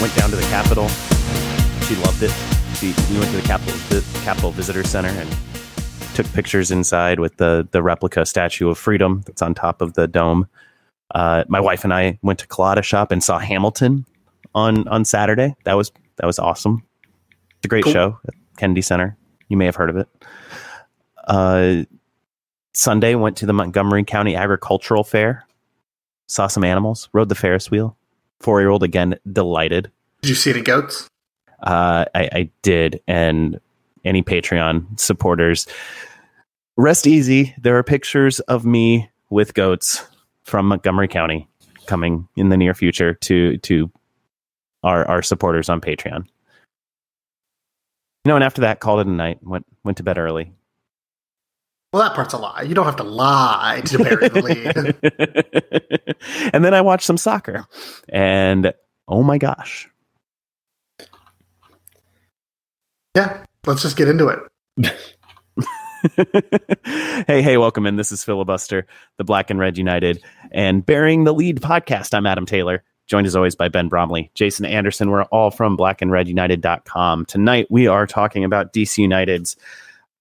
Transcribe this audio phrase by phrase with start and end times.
[0.00, 0.88] Went down to the Capitol.
[1.86, 2.30] She loved it.
[2.76, 5.36] She, we went to the Capitol, the Capitol Visitor Center and
[6.14, 10.06] took pictures inside with the, the replica Statue of Freedom that's on top of the
[10.06, 10.46] dome.
[11.14, 14.06] Uh, my wife and I went to Colada Shop and saw Hamilton
[14.54, 15.56] on, on Saturday.
[15.64, 16.82] That was, that was awesome.
[17.58, 17.92] It's a great Cool.
[17.92, 19.16] show at Kennedy Center.
[19.48, 20.08] You may have heard of it.
[21.26, 21.84] Uh,
[22.72, 25.46] Sunday went to the Montgomery County Agricultural Fair,
[26.26, 27.96] saw some animals, rode the Ferris wheel.
[28.44, 29.90] Four year old again, delighted.
[30.20, 31.08] Did you see any goats?
[31.62, 33.58] Uh, I, I did, and
[34.04, 35.66] any Patreon supporters,
[36.76, 37.54] rest easy.
[37.56, 40.06] There are pictures of me with goats
[40.42, 41.48] from Montgomery County
[41.86, 43.90] coming in the near future to to
[44.82, 46.26] our our supporters on Patreon.
[48.24, 49.38] You know, and after that, called it a night.
[49.42, 50.52] Went went to bed early.
[51.94, 52.62] Well, that part's a lie.
[52.62, 54.96] You don't have to lie to bury the lead.
[56.52, 57.68] and then I watched some soccer,
[58.08, 58.74] and
[59.06, 59.88] oh my gosh,
[63.14, 64.40] Yeah, let's just get into it.
[67.28, 67.94] hey, hey, welcome in.
[67.94, 68.88] This is Filibuster,
[69.18, 70.20] the Black and Red United,
[70.50, 72.12] and bearing the lead podcast.
[72.12, 75.12] I'm Adam Taylor, joined as always by Ben Bromley, Jason Anderson.
[75.12, 77.26] We're all from blackandredunited.com.
[77.26, 79.56] Tonight, we are talking about DC United's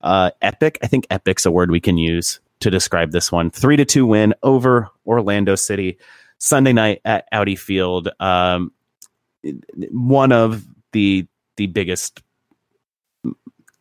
[0.04, 0.78] uh, epic.
[0.84, 3.50] I think epic's a word we can use to describe this one.
[3.50, 5.98] Three to two win over Orlando City
[6.38, 8.10] Sunday night at Audi Field.
[8.20, 8.72] Um,
[9.92, 11.28] one of the
[11.58, 12.22] the biggest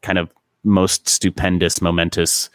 [0.02, 0.32] kind of
[0.64, 2.50] most stupendous, momentous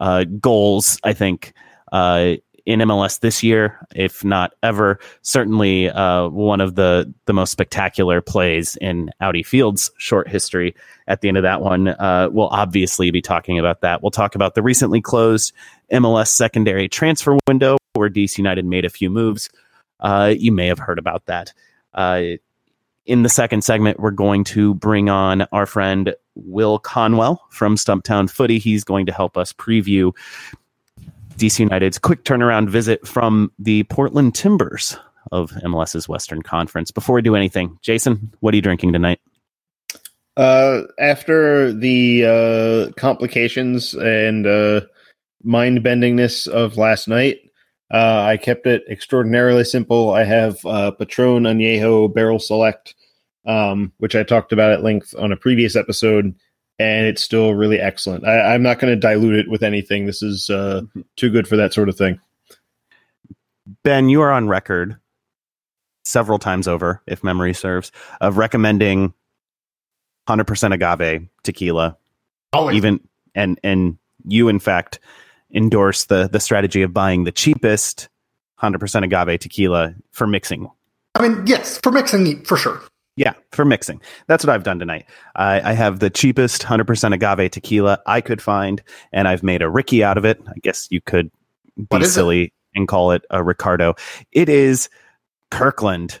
[0.00, 1.52] uh, goals, I think,
[1.92, 2.34] uh,
[2.68, 5.00] in MLS this year, if not ever.
[5.22, 10.74] Certainly, uh, one of the the most spectacular plays in Audi Field's short history.
[11.06, 14.02] At the end of that one, uh, we'll obviously be talking about that.
[14.02, 15.54] We'll talk about the recently closed
[15.90, 19.48] MLS secondary transfer window, where DC United made a few moves.
[19.98, 21.54] Uh, you may have heard about that.
[21.94, 22.22] Uh,
[23.06, 28.28] in the second segment, we're going to bring on our friend Will Conwell from Stumptown
[28.28, 28.58] Footy.
[28.58, 30.12] He's going to help us preview
[31.38, 34.96] DC United's quick turnaround visit from the Portland Timbers
[35.30, 36.90] of MLS's Western Conference.
[36.90, 39.20] Before we do anything, Jason, what are you drinking tonight?
[40.36, 44.80] Uh, after the uh, complications and uh,
[45.44, 47.38] mind bendingness of last night,
[47.92, 50.10] uh, I kept it extraordinarily simple.
[50.10, 52.94] I have uh, Patron Añejo Barrel Select,
[53.46, 56.34] um, which I talked about at length on a previous episode,
[56.78, 58.26] and it's still really excellent.
[58.26, 60.06] I, I'm not going to dilute it with anything.
[60.06, 60.82] This is uh,
[61.16, 62.20] too good for that sort of thing.
[63.82, 64.96] Ben, you are on record
[66.04, 69.12] several times over, if memory serves, of recommending
[70.28, 71.96] 100% agave tequila
[72.52, 72.76] Always.
[72.76, 73.00] even
[73.34, 75.00] and and you in fact
[75.54, 78.08] endorse the the strategy of buying the cheapest
[78.60, 80.70] 100% agave tequila for mixing
[81.18, 82.80] I mean, yes, for mixing, for sure.
[83.18, 87.50] Yeah for mixing that's what i've done tonight i, I have the cheapest 100% agave
[87.50, 88.80] tequila i could find
[89.12, 91.30] and i've made a rickey out of it i guess you could
[91.76, 92.12] be What is it?
[92.12, 93.94] silly and call it a ricardo
[94.32, 94.88] it is
[95.50, 96.20] kirkland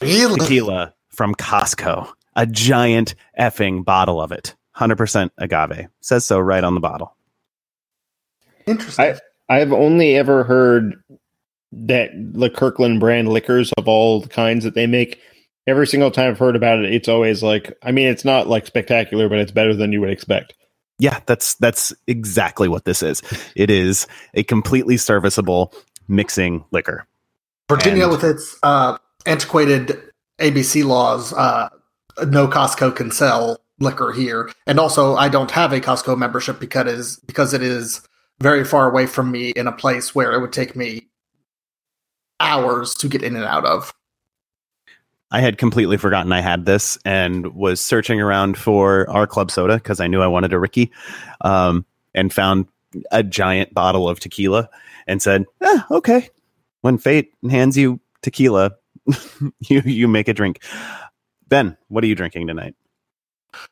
[0.00, 0.40] Really?
[0.40, 6.74] tequila from costco a giant effing bottle of it 100% agave says so right on
[6.74, 7.16] the bottle
[8.66, 9.16] Interesting.
[9.48, 10.94] I've only ever heard
[11.72, 15.20] that the Kirkland brand liquors of all the kinds that they make.
[15.70, 18.66] Every single time I've heard about it, it's always like, I mean, it's not like
[18.66, 20.54] spectacular, but it's better than you would expect.
[20.98, 23.22] Yeah, that's that's exactly what this is.
[23.54, 25.72] It is a completely serviceable
[26.08, 27.06] mixing liquor.
[27.70, 29.96] Virginia, and- with its uh, antiquated
[30.40, 31.68] ABC laws, uh,
[32.26, 34.50] no Costco can sell liquor here.
[34.66, 38.02] And also, I don't have a Costco membership because because it is
[38.40, 41.08] very far away from me in a place where it would take me
[42.40, 43.94] hours to get in and out of.
[45.30, 49.76] I had completely forgotten I had this and was searching around for our club soda
[49.76, 50.90] because I knew I wanted a Rickey,
[51.42, 52.66] um, and found
[53.12, 54.68] a giant bottle of tequila
[55.06, 56.28] and said, eh, "Okay,
[56.80, 58.72] when fate hands you tequila,
[59.60, 60.62] you you make a drink.
[61.48, 62.74] Ben, what are you drinking tonight?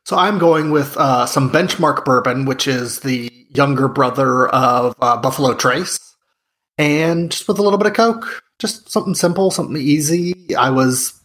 [0.04, 5.16] So I'm going with uh, some benchmark bourbon, which is the younger brother of uh,
[5.16, 5.98] Buffalo Trace,
[6.76, 8.42] and just with a little bit of Coke.
[8.58, 10.56] Just something simple, something easy.
[10.56, 11.18] I was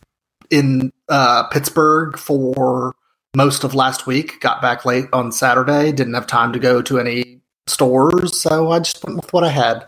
[0.53, 2.95] in uh, Pittsburgh for
[3.35, 4.39] most of last week.
[4.39, 5.91] Got back late on Saturday.
[5.91, 9.49] Didn't have time to go to any stores, so I just went with what I
[9.49, 9.85] had.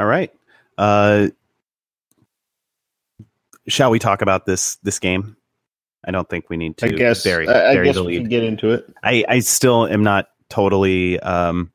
[0.00, 0.32] All right.
[0.78, 1.28] Uh,
[3.68, 5.36] shall we talk about this this game?
[6.06, 7.22] I don't think we need to I guess.
[7.24, 8.86] bury, I, I bury guess the we can get into it.
[9.02, 11.72] I, I still am not totally um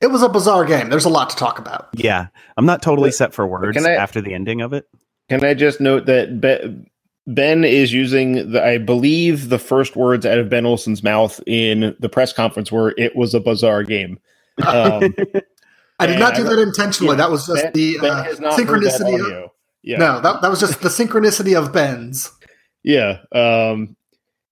[0.00, 0.88] It was a bizarre game.
[0.90, 1.88] There's a lot to talk about.
[1.94, 4.86] yeah i'm not totally But- set for words I- after the ending of it
[5.28, 6.86] Can I just note that Be-
[7.26, 11.96] Ben is using, the, I believe, the first words out of Ben Olsen's mouth in
[11.98, 14.18] the press conference were "It was a bizarre game."
[14.66, 15.14] Um,
[15.98, 17.12] I did not do I- that intentionally.
[17.12, 19.44] yeah, that was just ben, the uh, has that synchronicity.
[19.44, 19.50] Of.
[19.82, 22.30] Yeah, No, that, that was just the synchronicity of Ben's.
[22.82, 23.18] yeah.
[23.32, 23.96] Um,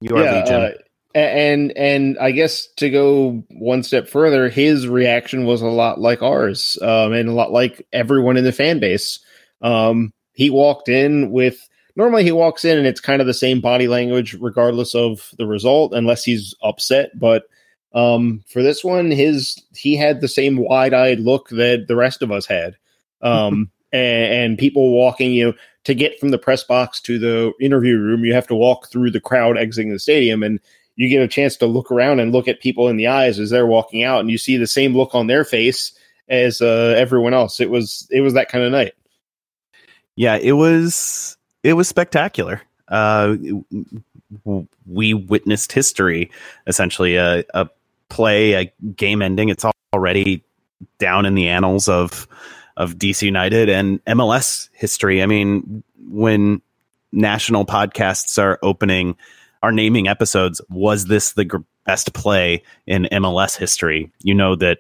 [0.01, 4.89] you are yeah, legion uh, and and I guess to go one step further, his
[4.89, 8.79] reaction was a lot like ours, um, and a lot like everyone in the fan
[8.79, 9.21] base.
[9.61, 13.61] Um, he walked in with normally he walks in and it's kind of the same
[13.61, 17.19] body language regardless of the result, unless he's upset.
[17.19, 17.45] But
[17.95, 22.23] um, for this one, his he had the same wide eyed look that the rest
[22.23, 22.77] of us had,
[23.21, 27.53] um, and, and people walking, you know to get from the press box to the
[27.61, 30.61] interview room, you have to walk through the crowd exiting the stadium, and
[30.97, 33.51] you get a chance to look around and look at people in the eyes as
[33.51, 35.93] they're walking out, and you see the same look on their face
[36.29, 37.61] as uh, everyone else.
[37.61, 38.93] It was it was that kind of night.
[40.17, 43.37] Yeah it was it was spectacular uh
[44.87, 46.31] we witnessed history
[46.67, 47.69] essentially a, a
[48.09, 49.65] play a game ending it's
[49.95, 50.43] already
[50.99, 52.27] down in the annals of
[52.77, 55.23] of DC United and MLS history.
[55.23, 56.63] I mean, when
[57.13, 59.17] national podcasts are opening,
[59.63, 64.11] are naming episodes, was this the gr- best play in MLS history?
[64.23, 64.79] You know that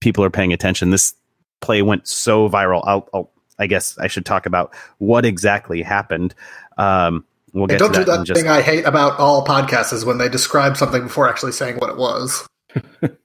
[0.00, 0.90] people are paying attention.
[0.90, 1.14] This
[1.60, 2.82] play went so viral.
[2.86, 6.34] I'll, I'll I guess I should talk about what exactly happened.
[6.76, 9.18] Um, we'll And get don't to do that in that just thing I hate about
[9.18, 12.46] all podcasts is when they describe something before actually saying what it was.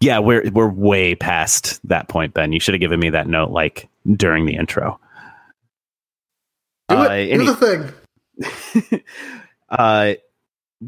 [0.00, 2.52] Yeah, we're we're way past that point, Ben.
[2.52, 5.00] You should have given me that note like during the intro.
[6.88, 7.30] Do Uh, it.
[7.32, 7.92] any- do the
[8.92, 9.02] thing.
[9.68, 10.14] uh,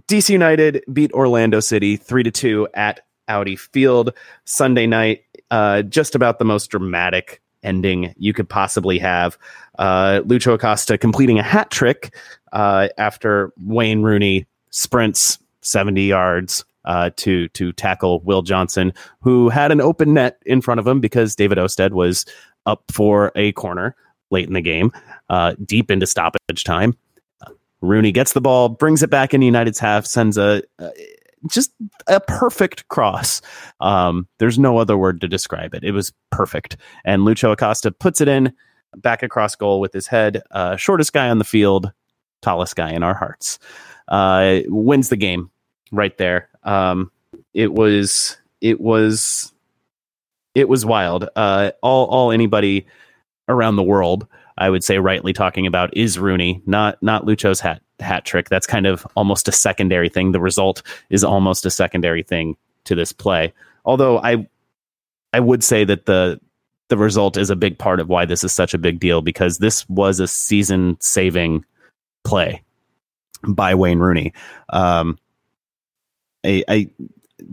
[0.06, 4.14] DC United beat Orlando City three to two at Audi Field
[4.44, 5.22] Sunday night.
[5.50, 9.38] Uh, just about the most dramatic ending you could possibly have.
[9.78, 12.14] Uh, Lucho Acosta completing a hat trick
[12.52, 19.72] uh, after Wayne Rooney sprints seventy yards uh, to to tackle Will Johnson, who had
[19.72, 22.24] an open net in front of him because David Ousted was
[22.66, 23.94] up for a corner
[24.30, 24.92] late in the game,
[25.28, 26.96] uh, deep into stoppage time.
[27.82, 30.62] Rooney gets the ball, brings it back in United's half, sends a,
[31.48, 31.72] just
[32.06, 33.40] a perfect cross.
[33.80, 35.84] Um, there's no other word to describe it.
[35.84, 36.76] It was perfect.
[37.04, 38.52] And Lucho Acosta puts it in
[38.96, 40.42] back across goal with his head.
[40.50, 41.92] Uh, shortest guy on the field,
[42.42, 43.58] tallest guy in our hearts.
[44.08, 45.50] Uh, wins the game
[45.92, 46.48] right there.
[46.64, 47.10] Um,
[47.54, 49.52] it was it was
[50.54, 51.28] it was wild.
[51.36, 52.86] Uh, all all anybody
[53.48, 54.26] around the world
[54.60, 58.48] I would say rightly talking about is Rooney, not not Lucho's hat hat trick.
[58.48, 60.32] That's kind of almost a secondary thing.
[60.32, 63.52] The result is almost a secondary thing to this play.
[63.84, 64.46] Although I
[65.32, 66.40] I would say that the
[66.88, 69.58] the result is a big part of why this is such a big deal because
[69.58, 71.64] this was a season saving
[72.24, 72.62] play
[73.46, 74.32] by Wayne Rooney.
[74.70, 75.18] Um,
[76.44, 76.90] I, I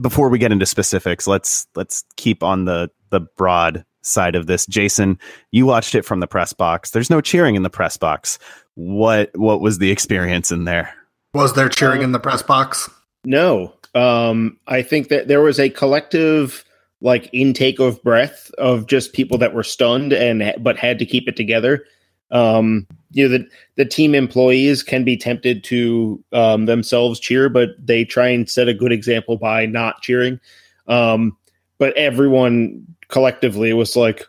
[0.01, 4.66] before we get into specifics, let's let's keep on the the broad side of this.
[4.66, 5.20] Jason,
[5.52, 6.92] you watched it from the press box.
[6.92, 8.40] There's no cheering in the press box.
[8.76, 10.94] What what was the experience in there?
[11.34, 12.90] Was there cheering in the press box?
[13.26, 16.64] No, um, I think that there was a collective
[17.02, 21.28] like intake of breath of just people that were stunned and but had to keep
[21.28, 21.86] it together.
[22.32, 27.70] Um, you know, the the team employees can be tempted to um, themselves cheer, but
[27.80, 30.40] they try and set a good example by not cheering.
[30.88, 31.38] Um,
[31.78, 34.26] but everyone collectively was like,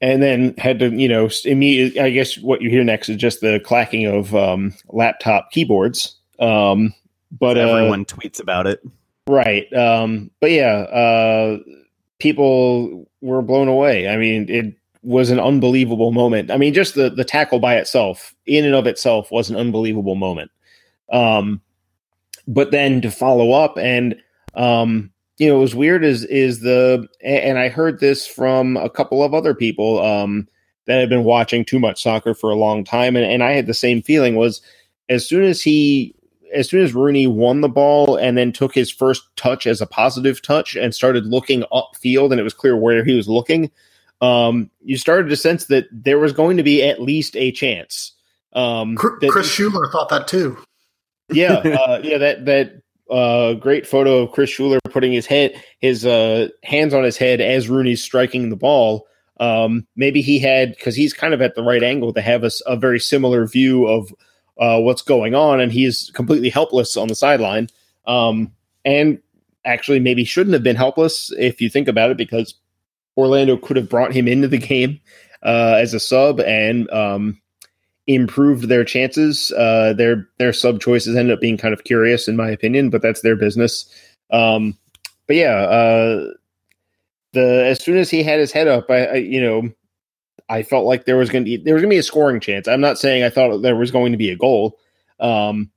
[0.00, 2.00] and then had to, you know, immediately.
[2.00, 6.16] I guess what you hear next is just the clacking of um, laptop keyboards.
[6.40, 6.92] Um,
[7.30, 8.82] but uh, Everyone tweets about it.
[9.28, 9.72] Right.
[9.72, 11.58] Um, but yeah, uh,
[12.18, 14.08] people were blown away.
[14.08, 16.50] I mean, it was an unbelievable moment.
[16.50, 20.16] I mean, just the, the tackle by itself, in and of itself, was an unbelievable
[20.16, 20.50] moment.
[21.12, 21.60] Um,
[22.48, 24.16] but then to follow up and,
[24.54, 28.90] um, you know, it was weird is, is the, and I heard this from a
[28.90, 30.48] couple of other people, um,
[30.86, 33.66] that had been watching too much soccer for a long time, and, and I had
[33.66, 34.34] the same feeling.
[34.36, 34.60] Was
[35.08, 36.14] as soon as he,
[36.52, 39.86] as soon as Rooney won the ball and then took his first touch as a
[39.86, 43.70] positive touch and started looking upfield, and it was clear where he was looking.
[44.20, 48.12] Um, you started to sense that there was going to be at least a chance.
[48.52, 50.58] Um, Chris Schuler thought that too.
[51.32, 52.82] yeah, uh, yeah, that that
[53.12, 57.40] uh, great photo of Chris Schuler putting his head, his uh, hands on his head
[57.40, 59.06] as Rooney's striking the ball.
[59.38, 62.50] Um, maybe he had because he's kind of at the right angle to have a,
[62.66, 64.12] a very similar view of
[64.58, 67.68] uh, what's going on, and he's completely helpless on the sideline.
[68.06, 68.52] Um,
[68.84, 69.20] and
[69.64, 72.54] actually, maybe shouldn't have been helpless if you think about it, because
[73.16, 75.00] Orlando could have brought him into the game
[75.42, 77.41] uh, as a sub and um,
[78.06, 79.52] improved their chances.
[79.52, 83.02] Uh, their their sub choices ended up being kind of curious, in my opinion, but
[83.02, 83.88] that's their business.
[84.30, 84.76] Um,
[85.26, 86.26] but yeah, uh,
[87.32, 89.70] the as soon as he had his head up, I, I you know
[90.48, 92.40] I felt like there was going to be there was going to be a scoring
[92.40, 92.68] chance.
[92.68, 94.78] I'm not saying I thought there was going to be a goal,
[95.20, 95.70] um,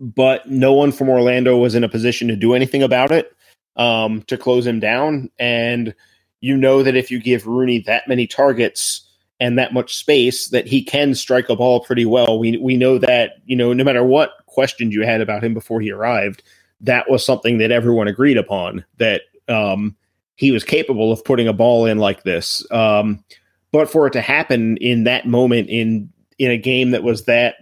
[0.00, 3.34] but no one from Orlando was in a position to do anything about it
[3.76, 5.30] um, to close him down.
[5.38, 5.94] And
[6.40, 9.06] you know that if you give Rooney that many targets
[9.40, 12.38] and that much space, that he can strike a ball pretty well.
[12.38, 15.80] We we know that you know no matter what questions you had about him before
[15.80, 16.42] he arrived,
[16.80, 19.96] that was something that everyone agreed upon that um,
[20.36, 22.64] he was capable of putting a ball in like this.
[22.70, 23.24] Um,
[23.72, 27.56] but for it to happen in that moment in in a game that was that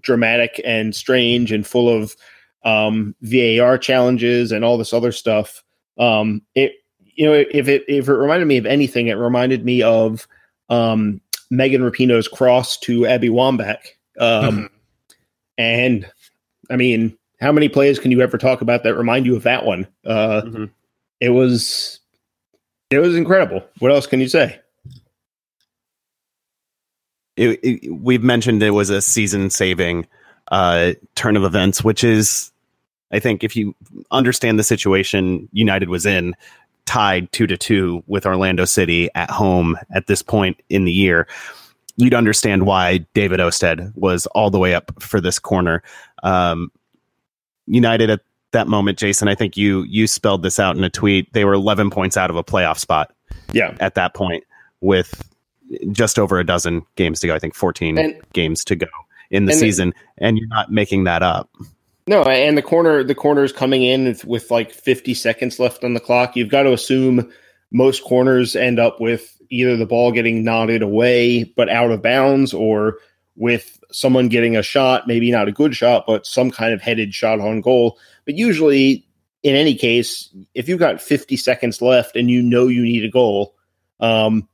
[0.00, 2.14] dramatic and strange and full of
[2.64, 5.62] um, VAR challenges and all this other stuff,
[5.98, 6.72] um, it
[7.04, 10.26] you know if it if it reminded me of anything, it reminded me of
[10.68, 11.20] um,
[11.50, 13.78] Megan Rapinoe's cross to Abby Wambach.
[14.18, 14.66] Um, mm-hmm.
[15.56, 16.10] And
[16.70, 19.64] I mean, how many plays can you ever talk about that remind you of that
[19.64, 19.86] one?
[20.04, 20.64] Uh, mm-hmm.
[21.20, 22.00] It was
[22.90, 23.64] it was incredible.
[23.78, 24.60] What else can you say?
[27.36, 30.06] It, it, we've mentioned it was a season saving
[30.50, 32.50] uh, turn of events, which is,
[33.12, 33.76] I think, if you
[34.10, 36.34] understand the situation United was in,
[36.88, 41.28] tied two to two with Orlando City at home at this point in the year,
[41.98, 45.82] you'd understand why David Ousted was all the way up for this corner.
[46.22, 46.72] Um,
[47.66, 48.20] United at
[48.52, 51.30] that moment, Jason, I think you you spelled this out in a tweet.
[51.34, 53.12] They were 11 points out of a playoff spot.
[53.52, 54.44] Yeah, at that point,
[54.80, 55.22] with
[55.92, 57.34] just over a dozen games to go.
[57.34, 58.86] I think 14 and, games to go
[59.30, 61.50] in the season, and you're not making that up.
[62.08, 65.92] No, and the corner the corners coming in with, with like 50 seconds left on
[65.92, 66.36] the clock.
[66.36, 67.30] You've got to assume
[67.70, 72.54] most corners end up with either the ball getting nodded away but out of bounds
[72.54, 72.96] or
[73.36, 77.14] with someone getting a shot, maybe not a good shot, but some kind of headed
[77.14, 77.98] shot on goal.
[78.24, 79.06] But usually,
[79.42, 83.10] in any case, if you've got 50 seconds left and you know you need a
[83.10, 83.54] goal,
[84.00, 84.48] um,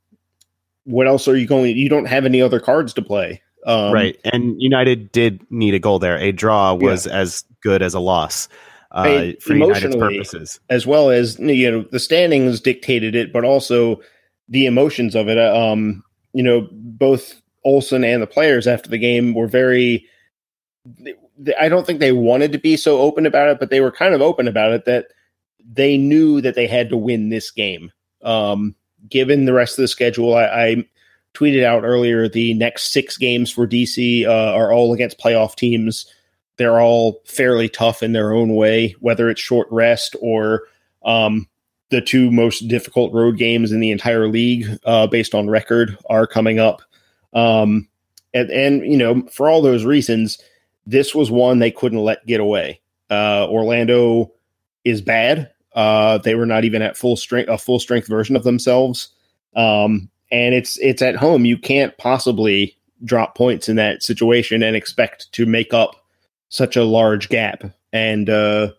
[0.83, 1.77] what else are you going?
[1.77, 3.41] You don't have any other cards to play.
[3.65, 4.19] Um, right.
[4.25, 6.17] And United did need a goal there.
[6.17, 7.13] A draw was yeah.
[7.13, 8.47] as good as a loss.
[8.91, 13.99] Uh, for United's purposes, as well as you know the standings dictated it, but also
[14.47, 15.37] the emotions of it.
[15.37, 20.05] Um, you know, both Olsen and the players after the game were very.
[21.59, 24.13] I don't think they wanted to be so open about it, but they were kind
[24.13, 25.07] of open about it that
[25.69, 27.91] they knew that they had to win this game.
[28.21, 28.75] Um,
[29.09, 30.85] given the rest of the schedule, I, I,
[31.35, 36.05] tweeted out earlier the next six games for DC uh, are all against playoff teams.
[36.57, 40.63] They're all fairly tough in their own way, whether it's short rest or
[41.03, 41.47] um,
[41.89, 46.25] the two most difficult road games in the entire league, uh, based on record, are
[46.25, 46.81] coming up.
[47.33, 47.87] Um,
[48.33, 50.39] and, and, you know, for all those reasons,
[50.85, 52.81] this was one they couldn't let get away.
[53.09, 54.31] Uh, Orlando
[54.83, 55.51] is bad.
[55.73, 59.09] Uh, they were not even at full strength, a full strength version of themselves.
[59.55, 61.45] Um, and it's it's at home.
[61.45, 62.75] You can't possibly
[63.05, 65.95] drop points in that situation and expect to make up
[66.49, 67.63] such a large gap.
[67.93, 68.73] And uh,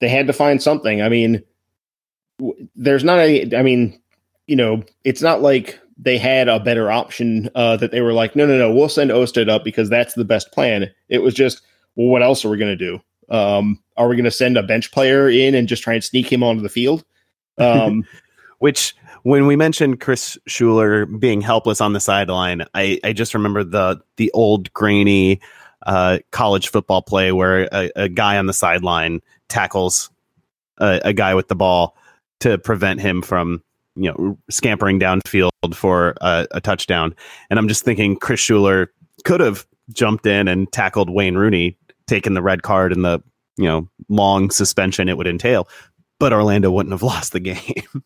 [0.00, 1.02] they had to find something.
[1.02, 1.42] I mean,
[2.38, 3.56] w- there's not a.
[3.56, 4.00] I mean,
[4.46, 8.36] you know, it's not like they had a better option uh, that they were like,
[8.36, 10.88] no, no, no, we'll send Ousted up because that's the best plan.
[11.08, 11.62] It was just,
[11.96, 13.00] well, what else are we going to do?
[13.28, 16.32] Um, are we going to send a bench player in and just try and sneak
[16.32, 17.04] him onto the field?
[17.58, 18.04] Um,
[18.62, 23.64] Which, when we mentioned Chris Schuler being helpless on the sideline, I, I just remember
[23.64, 25.40] the the old grainy
[25.84, 30.10] uh, college football play where a, a guy on the sideline tackles
[30.78, 31.96] a, a guy with the ball
[32.38, 33.64] to prevent him from
[33.96, 37.16] you know scampering downfield for a, a, touchdown.
[37.50, 38.92] And I'm just thinking Chris Schuler
[39.24, 41.76] could have jumped in and tackled Wayne Rooney,
[42.06, 43.20] taken the red card and the
[43.56, 45.68] you know long suspension it would entail,
[46.20, 48.04] but Orlando wouldn't have lost the game.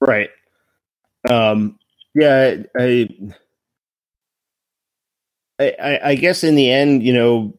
[0.00, 0.30] Right.
[1.30, 1.78] Um,
[2.14, 3.08] Yeah, I,
[5.60, 7.56] I, I guess in the end, you know,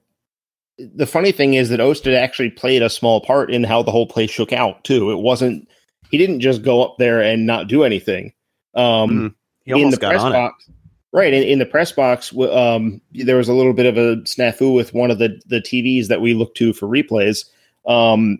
[0.77, 4.07] the funny thing is that Ousted actually played a small part in how the whole
[4.07, 5.11] play shook out too.
[5.11, 5.67] It wasn't
[6.09, 8.33] he didn't just go up there and not do anything.
[8.75, 10.75] Um, mm, in the press box, it.
[11.13, 11.33] right?
[11.33, 14.93] In, in, the press box, um, there was a little bit of a snafu with
[14.93, 17.45] one of the the TVs that we looked to for replays.
[17.87, 18.39] Um,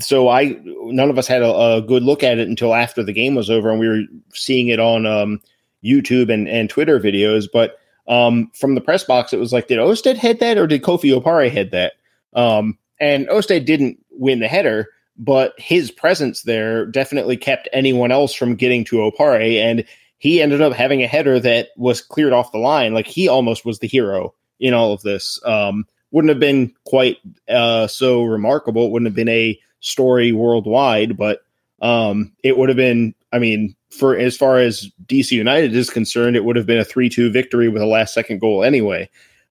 [0.00, 3.12] so I none of us had a, a, good look at it until after the
[3.12, 5.40] game was over, and we were seeing it on um,
[5.84, 9.78] YouTube and and Twitter videos, but um, from the press box, it was like, did
[9.78, 11.94] Ousted head that or did Kofi Opare head that?
[12.34, 18.34] Um, and Ousted didn't win the header, but his presence there definitely kept anyone else
[18.34, 19.58] from getting to Opare.
[19.58, 19.84] And
[20.18, 22.94] he ended up having a header that was cleared off the line.
[22.94, 25.40] Like he almost was the hero in all of this.
[25.44, 28.90] Um, wouldn't have been quite uh, so remarkable.
[28.90, 31.42] Wouldn't have been a story worldwide, but
[31.80, 36.36] um, it would have been, I mean, for as far as DC United is concerned,
[36.36, 39.08] it would have been a three-two victory with a last-second goal anyway.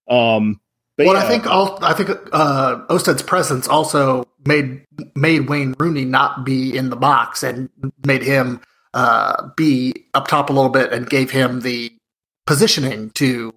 [0.08, 0.60] Um,
[0.96, 1.24] but well, yeah.
[1.24, 4.84] I think all, I think uh, Ousted's presence also made
[5.16, 7.68] made Wayne Rooney not be in the box and
[8.04, 8.60] made him
[8.92, 11.92] uh, be up top a little bit and gave him the
[12.46, 13.52] positioning to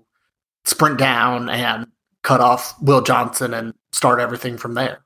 [0.65, 1.87] sprint down and
[2.23, 4.99] cut off Will Johnson and start everything from there.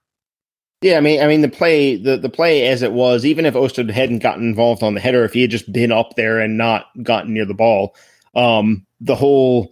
[0.82, 3.54] Yeah, I mean, I mean the play, the the play as it was, even if
[3.56, 6.58] Ousted hadn't gotten involved on the header, if he had just been up there and
[6.58, 7.96] not gotten near the ball,
[8.34, 9.72] um, the whole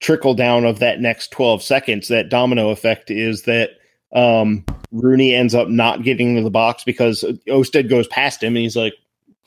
[0.00, 3.70] trickle down of that next twelve seconds, that domino effect, is that
[4.12, 8.62] um, Rooney ends up not getting to the box because Ousted goes past him, and
[8.62, 8.94] he's like,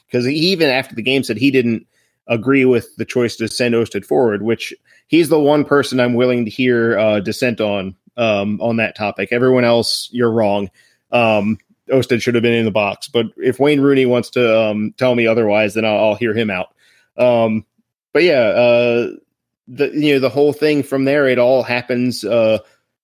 [0.08, 1.88] because he even after the game said he didn't
[2.28, 4.74] agree with the choice to send Ousted forward, which
[5.08, 9.30] he's the one person I'm willing to hear uh, dissent on um, on that topic.
[9.32, 10.70] Everyone else, you're wrong.
[11.12, 11.58] Um,
[11.92, 13.08] Ousted should have been in the box.
[13.08, 16.50] But if Wayne Rooney wants to um, tell me otherwise, then I'll, I'll hear him
[16.50, 16.74] out.
[17.18, 17.66] Um,
[18.14, 19.08] but yeah, uh,
[19.68, 22.60] the you know the whole thing from there, it all happens uh,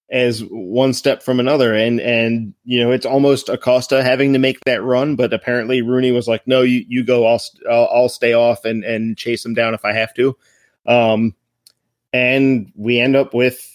[0.09, 4.59] as one step from another, and and you know it's almost Acosta having to make
[4.65, 8.33] that run, but apparently Rooney was like, no, you you go, I'll I'll, I'll stay
[8.33, 10.37] off and and chase him down if I have to.
[10.85, 11.35] Um,
[12.11, 13.72] and we end up with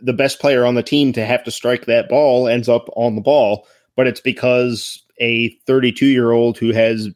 [0.00, 3.14] the best player on the team to have to strike that ball ends up on
[3.14, 7.08] the ball, but it's because a 32 year old who has,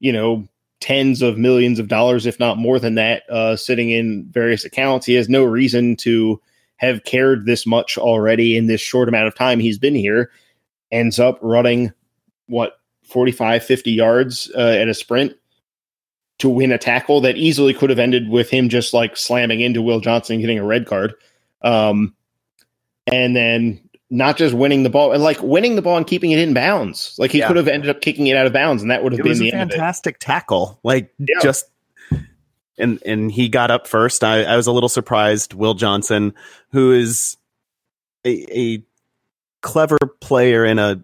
[0.00, 0.46] you know,
[0.80, 5.06] tens of millions of dollars, if not more than that, uh, sitting in various accounts.
[5.06, 6.40] He has no reason to
[6.76, 10.30] have cared this much already in this short amount of time he's been here.
[10.92, 11.92] Ends up running
[12.46, 15.34] what 45, 50 yards uh, at a sprint
[16.38, 19.80] to win a tackle that easily could have ended with him just like slamming into
[19.80, 21.14] Will Johnson getting a red card.
[21.64, 22.14] Um,
[23.06, 26.38] and then not just winning the ball and like winning the ball and keeping it
[26.38, 27.16] in bounds.
[27.18, 27.48] Like he yeah.
[27.48, 29.38] could have ended up kicking it out of bounds, and that would have it been
[29.38, 30.78] the fantastic tackle.
[30.84, 31.40] Like yeah.
[31.42, 31.66] just
[32.78, 34.22] and and he got up first.
[34.22, 35.54] I, I was a little surprised.
[35.54, 36.34] Will Johnson,
[36.70, 37.36] who is
[38.24, 38.84] a, a
[39.62, 41.02] clever player in a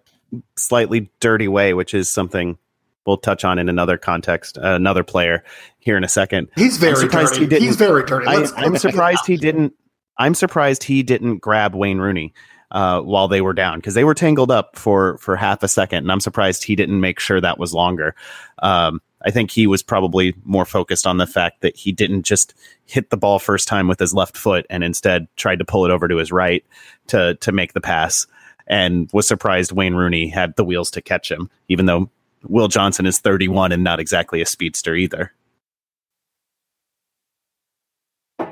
[0.55, 2.57] slightly dirty way, which is something
[3.05, 4.57] we'll touch on in another context.
[4.57, 5.43] Uh, another player
[5.79, 6.49] here in a second.
[6.55, 7.39] He's very dirty.
[7.39, 8.27] He didn't, He's very dirty.
[8.27, 9.73] I, am surprised he didn't
[10.21, 12.31] I'm surprised he didn't grab Wayne Rooney
[12.69, 15.99] uh, while they were down because they were tangled up for for half a second,
[15.99, 18.15] and I'm surprised he didn't make sure that was longer.
[18.59, 22.53] Um, I think he was probably more focused on the fact that he didn't just
[22.85, 25.91] hit the ball first time with his left foot and instead tried to pull it
[25.91, 26.63] over to his right
[27.07, 28.27] to to make the pass,
[28.67, 32.11] and was surprised Wayne Rooney had the wheels to catch him, even though
[32.43, 35.33] Will Johnson is 31 and not exactly a speedster either.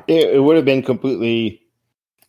[0.08, 1.62] It, it would have been completely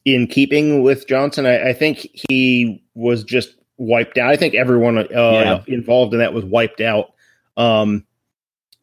[0.05, 1.46] in keeping with Johnson.
[1.46, 4.31] I, I, think he was just wiped out.
[4.31, 5.62] I think everyone uh, yeah.
[5.66, 7.12] involved in that was wiped out.
[7.57, 8.05] Um,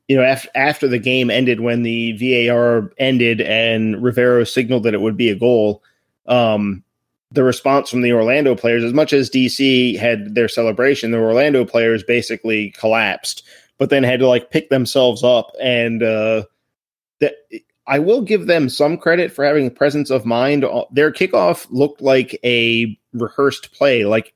[0.08, 4.94] you know, after, after the game ended, when the VAR ended and Rivero signaled that
[4.94, 5.84] it would be a goal,
[6.28, 6.84] um,
[7.32, 11.66] the response from the Orlando players, as much as DC had their celebration, the Orlando
[11.66, 13.44] players basically collapsed,
[13.78, 16.44] but then had to like pick themselves up and uh,
[17.20, 17.36] that
[17.88, 20.66] I will give them some credit for having presence of mind.
[20.66, 24.04] Uh, their kickoff looked like a rehearsed play.
[24.04, 24.34] Like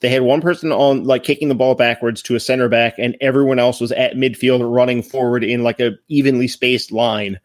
[0.00, 3.16] they had one person on like kicking the ball backwards to a center back, and
[3.20, 7.38] everyone else was at midfield running forward in like a evenly spaced line.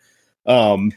[0.46, 0.94] Um,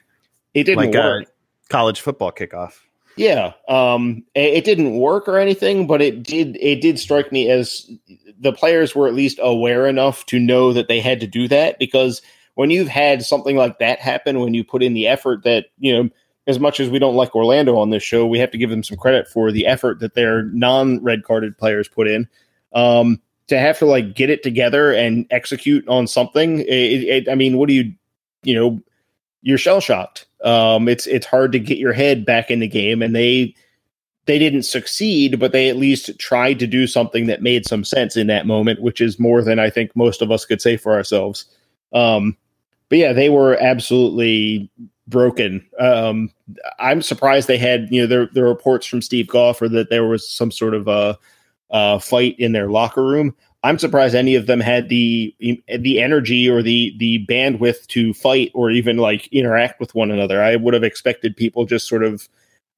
[0.55, 1.27] it didn't like work.
[1.69, 2.79] college football kickoff.
[3.17, 6.57] Yeah, um, it didn't work or anything, but it did.
[6.61, 7.91] It did strike me as
[8.41, 11.79] the players were at least aware enough to know that they had to do that
[11.79, 12.23] because
[12.55, 15.93] when you've had something like that happen, when you put in the effort that, you
[15.93, 16.11] know,
[16.47, 18.83] as much as we don't like Orlando on this show, we have to give them
[18.83, 22.29] some credit for the effort that their non red carded players put in.
[22.73, 26.61] Um, to have to like get it together and execute on something.
[26.61, 27.93] It, it, I mean, what do you,
[28.43, 28.83] you know,
[29.43, 30.27] you're shell shocked.
[30.43, 33.55] Um, it's it's hard to get your head back in the game, and they
[34.27, 38.17] they didn't succeed, but they at least tried to do something that made some sense
[38.17, 40.93] in that moment, which is more than I think most of us could say for
[40.93, 41.45] ourselves.
[41.93, 42.37] Um,
[42.93, 44.71] but yeah, they were absolutely
[45.09, 45.67] broken.
[45.79, 46.31] Um,
[46.79, 50.05] I'm surprised they had, you know, there the reports from Steve Goff or that there
[50.05, 51.19] was some sort of a,
[51.71, 53.35] a fight in their locker room.
[53.63, 55.35] I'm surprised any of them had the
[55.79, 60.43] the energy or the the bandwidth to fight or even like interact with one another.
[60.43, 62.29] I would have expected people just sort of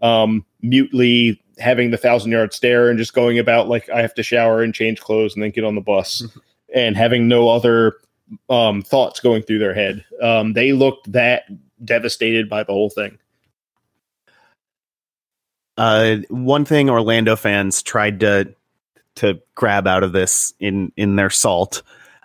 [0.00, 4.22] um, mutely having the thousand yard stare and just going about like I have to
[4.22, 6.22] shower and change clothes and then get on the bus
[6.72, 7.94] and having no other
[8.48, 10.04] um, thoughts going through their head.
[10.22, 11.44] Um, they looked that
[11.84, 13.18] devastated by the whole thing.
[15.76, 18.54] Uh, one thing Orlando fans tried to
[19.16, 21.82] to grab out of this in in their salt,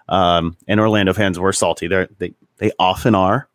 [0.07, 1.87] um, and Orlando fans were salty.
[1.87, 3.49] They're, they they often are,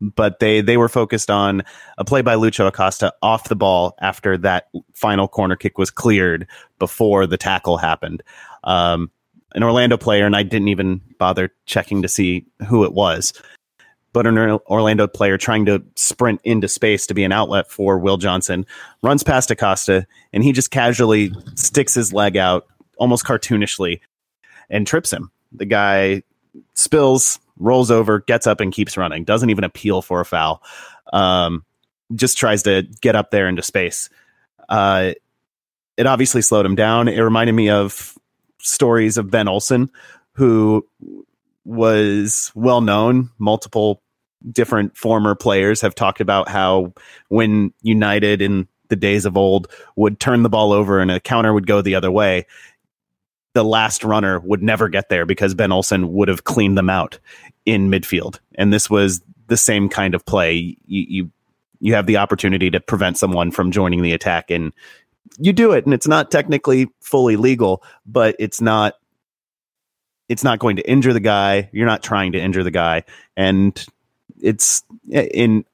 [0.00, 1.62] but they they were focused on
[1.96, 6.46] a play by Lucho Acosta off the ball after that final corner kick was cleared
[6.78, 8.22] before the tackle happened.
[8.64, 9.10] Um,
[9.54, 13.32] an Orlando player, and I didn't even bother checking to see who it was.
[14.12, 18.18] But an Orlando player trying to sprint into space to be an outlet for Will
[18.18, 18.66] Johnson
[19.02, 22.66] runs past Acosta, and he just casually sticks his leg out,
[22.98, 24.00] almost cartoonishly,
[24.68, 25.30] and trips him.
[25.52, 26.22] The guy
[26.74, 29.24] spills, rolls over, gets up, and keeps running.
[29.24, 30.62] Doesn't even appeal for a foul.
[31.12, 31.64] Um,
[32.14, 34.10] just tries to get up there into space.
[34.68, 35.12] Uh,
[35.96, 37.08] it obviously slowed him down.
[37.08, 38.16] It reminded me of
[38.62, 39.90] stories of Ben Olsen,
[40.32, 40.86] who
[41.64, 43.30] was well known.
[43.38, 44.02] Multiple
[44.50, 46.92] different former players have talked about how
[47.28, 51.52] when United in the days of old would turn the ball over and a counter
[51.52, 52.46] would go the other way,
[53.54, 57.18] the last runner would never get there because Ben Olsen would have cleaned them out
[57.64, 58.40] in midfield.
[58.56, 60.76] And this was the same kind of play.
[60.86, 61.30] You, you
[61.80, 64.72] you have the opportunity to prevent someone from joining the attack and
[65.38, 68.94] you do it and it's not technically fully legal, but it's not
[70.28, 71.68] it's not going to injure the guy.
[71.72, 73.04] You're not trying to injure the guy
[73.36, 73.84] and
[74.40, 75.64] it's in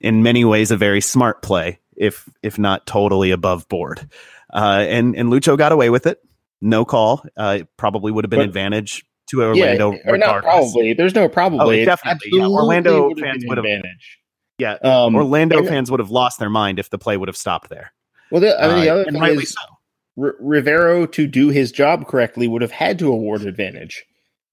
[0.00, 4.08] in many ways a very smart play if if not totally above board.
[4.52, 6.20] Uh, and and Lucho got away with it.
[6.60, 7.24] No call.
[7.36, 9.92] Uh, it probably would have been but, advantage to Orlando.
[9.92, 10.94] Yeah, or not probably.
[10.94, 11.82] There's no probably.
[11.82, 12.30] Oh, definitely.
[12.32, 12.46] Yeah.
[12.46, 14.18] Orlando fans would have advantage.
[14.58, 17.36] Yeah, um, Orlando and, fans would have lost their mind if the play would have
[17.36, 17.92] stopped there.
[18.30, 19.60] Well, the, I mean, the uh, other thing is so.
[20.22, 24.04] R- Rivero to do his job correctly would have had to award advantage.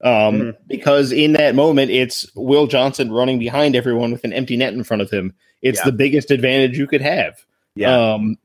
[0.04, 0.50] Um, mm-hmm.
[0.68, 4.84] because in that moment, it's Will Johnson running behind everyone with an empty net in
[4.84, 5.34] front of him.
[5.62, 5.86] It's yeah.
[5.86, 7.46] the biggest advantage you could have.
[7.76, 8.14] Yeah.
[8.14, 8.38] Um,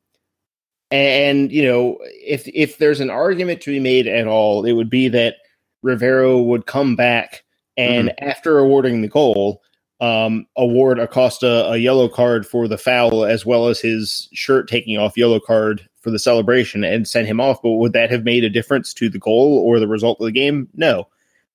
[0.90, 4.88] and you know, if if there's an argument to be made at all, it would
[4.88, 5.36] be that
[5.82, 7.44] Rivero would come back
[7.76, 8.28] and mm-hmm.
[8.28, 9.62] after awarding the goal,
[10.00, 14.96] um, award Acosta a yellow card for the foul as well as his shirt taking
[14.96, 17.60] off yellow card for the celebration and send him off.
[17.62, 20.32] But would that have made a difference to the goal or the result of the
[20.32, 20.68] game?
[20.74, 21.08] No.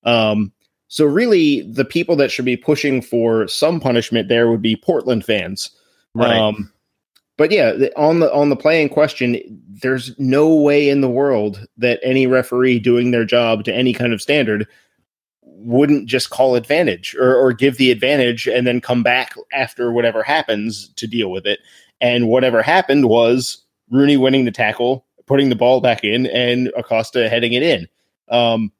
[0.04, 0.52] Um,
[0.88, 5.24] so really, the people that should be pushing for some punishment there would be Portland
[5.24, 5.70] fans.
[6.14, 6.36] Right.
[6.36, 6.70] Um,
[7.36, 11.66] but yeah, on the on the play in question, there's no way in the world
[11.78, 14.68] that any referee doing their job to any kind of standard
[15.64, 20.22] wouldn't just call advantage or, or give the advantage and then come back after whatever
[20.22, 21.60] happens to deal with it.
[22.00, 27.28] And whatever happened was Rooney winning the tackle, putting the ball back in, and Acosta
[27.28, 27.88] heading it in.
[28.28, 28.72] Um,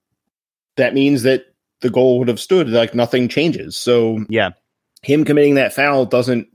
[0.77, 1.47] that means that
[1.81, 3.77] the goal would have stood like nothing changes.
[3.77, 4.51] So yeah,
[5.03, 6.49] him committing that foul doesn't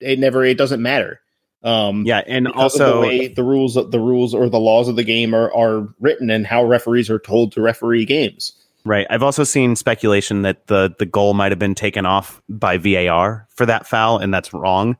[0.00, 1.20] it never it doesn't matter.
[1.62, 5.04] Um, yeah, and also the way the rules the rules or the laws of the
[5.04, 8.52] game are are written and how referees are told to referee games.
[8.86, 9.04] Right.
[9.10, 13.48] I've also seen speculation that the the goal might have been taken off by VAR
[13.50, 14.96] for that foul, and that's wrong.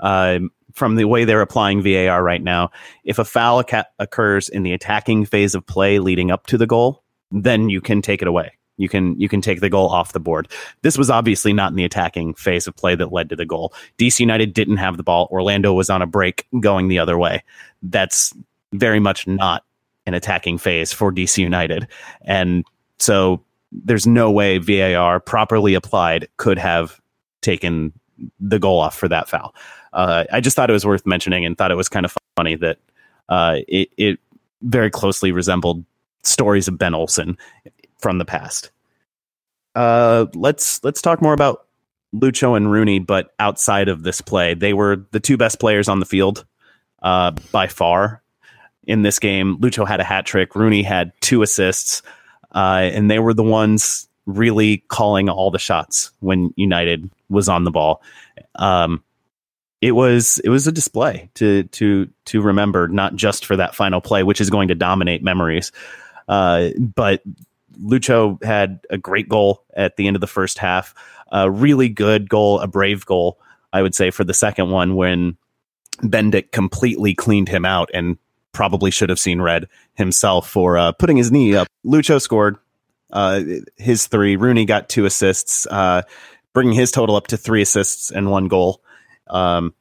[0.00, 0.40] Uh,
[0.72, 2.72] from the way they're applying VAR right now,
[3.04, 3.62] if a foul
[4.00, 8.02] occurs in the attacking phase of play leading up to the goal, then you can
[8.02, 8.50] take it away.
[8.76, 10.48] You can you can take the goal off the board.
[10.82, 13.72] This was obviously not in the attacking phase of play that led to the goal.
[13.98, 15.28] DC United didn't have the ball.
[15.30, 17.44] Orlando was on a break going the other way.
[17.82, 18.34] That's
[18.72, 19.62] very much not
[20.06, 21.86] an attacking phase for DC United.
[22.22, 22.64] And
[22.98, 27.00] so there's no way VAR properly applied could have
[27.40, 27.92] taken
[28.40, 29.54] the goal off for that foul.
[29.92, 32.56] Uh, I just thought it was worth mentioning and thought it was kind of funny
[32.56, 32.78] that
[33.28, 34.18] uh, it, it
[34.62, 35.84] very closely resembled
[36.22, 37.38] stories of Ben Olsen
[37.98, 38.70] from the past.
[39.74, 41.66] Uh, let's let's talk more about
[42.14, 46.00] Lucho and Rooney, but outside of this play, they were the two best players on
[46.00, 46.44] the field
[47.02, 48.22] uh, by far
[48.86, 49.58] in this game.
[49.58, 50.56] Lucho had a hat trick.
[50.56, 52.02] Rooney had two assists,
[52.54, 57.64] uh, and they were the ones really calling all the shots when United was on
[57.64, 58.02] the ball.
[58.56, 59.02] Um,
[59.80, 64.00] it was it was a display to to to remember, not just for that final
[64.00, 65.72] play, which is going to dominate memories,
[66.28, 67.22] uh, but
[67.80, 70.94] Lucho had a great goal at the end of the first half,
[71.30, 73.38] a really good goal, a brave goal,
[73.72, 75.36] I would say, for the second one when
[76.02, 78.18] Bendik completely cleaned him out and
[78.58, 81.68] probably should have seen red himself for uh, putting his knee up.
[81.86, 82.56] Lucho scored
[83.12, 83.40] uh,
[83.76, 84.34] his three.
[84.34, 86.02] Rooney got two assists, uh,
[86.54, 88.82] bringing his total up to three assists and one goal
[89.28, 89.72] um,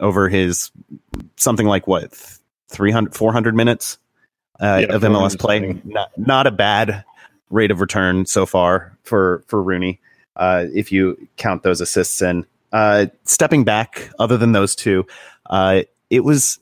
[0.00, 0.72] over his
[1.36, 2.12] something like what
[2.70, 3.98] 300 400 minutes
[4.60, 5.80] uh, yeah, of MLS play.
[5.84, 7.04] Not, not a bad
[7.50, 10.00] rate of return so far for for Rooney
[10.34, 12.46] uh, if you count those assists in.
[12.72, 15.06] Uh, stepping back, other than those two,
[15.50, 16.58] uh, it was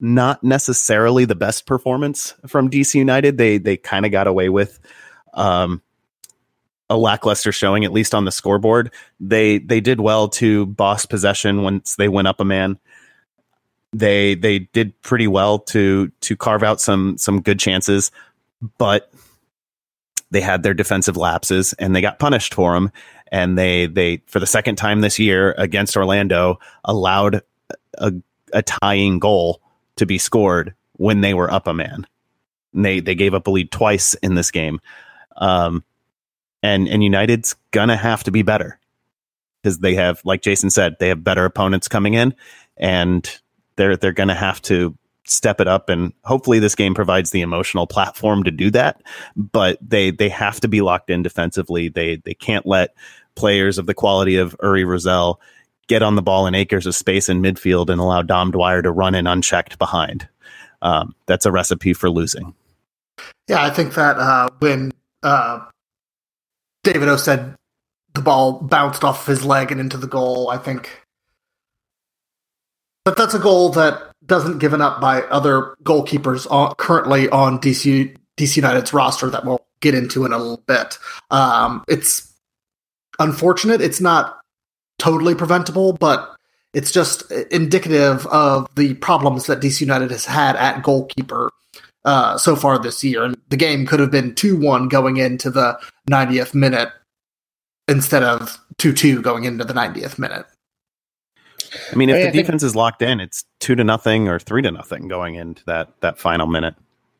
[0.00, 3.38] not necessarily the best performance from DC United.
[3.38, 4.78] They they kind of got away with
[5.34, 5.82] um,
[6.90, 8.92] a lackluster showing, at least on the scoreboard.
[9.20, 12.78] They they did well to boss possession once they went up a man.
[13.92, 18.10] They they did pretty well to to carve out some some good chances,
[18.78, 19.10] but
[20.30, 22.90] they had their defensive lapses and they got punished for them.
[23.32, 27.42] And they they for the second time this year against Orlando allowed
[27.98, 28.12] a,
[28.52, 29.60] a tying goal
[29.96, 32.06] to be scored when they were up a man.
[32.72, 34.80] And they they gave up a lead twice in this game.
[35.36, 35.84] Um,
[36.62, 38.78] and and United's gonna have to be better
[39.62, 42.34] because they have, like Jason said, they have better opponents coming in,
[42.76, 43.40] and
[43.76, 44.96] they're they're gonna have to
[45.28, 49.02] step it up and hopefully this game provides the emotional platform to do that
[49.34, 52.94] but they they have to be locked in defensively they they can't let
[53.34, 55.40] players of the quality of Uri Rosell
[55.88, 58.90] get on the ball in acres of space in midfield and allow Dom Dwyer to
[58.90, 60.28] run in unchecked behind
[60.82, 62.54] um, that's a recipe for losing
[63.48, 65.60] yeah I think that uh, when uh,
[66.84, 67.56] David Ousted
[68.16, 70.48] the ball bounced off his leg and into the goal.
[70.50, 71.02] I think
[73.04, 78.16] but that's a goal that doesn't given up by other goalkeepers on, currently on DC
[78.36, 80.98] DC United's roster that we'll get into in a little bit.
[81.30, 82.34] Um, it's
[83.20, 83.80] unfortunate.
[83.80, 84.40] It's not
[84.98, 86.36] totally preventable, but
[86.74, 91.50] it's just indicative of the problems that DC United has had at goalkeeper
[92.04, 93.24] uh, so far this year.
[93.24, 95.78] And the game could have been 2 1 going into the
[96.10, 96.90] 90th minute
[97.88, 100.46] instead of 2 2 going into the 90th minute.
[101.92, 104.28] I mean, if I mean, the defense think, is locked in, it's two to nothing
[104.28, 106.74] or three to nothing going into that that final minute.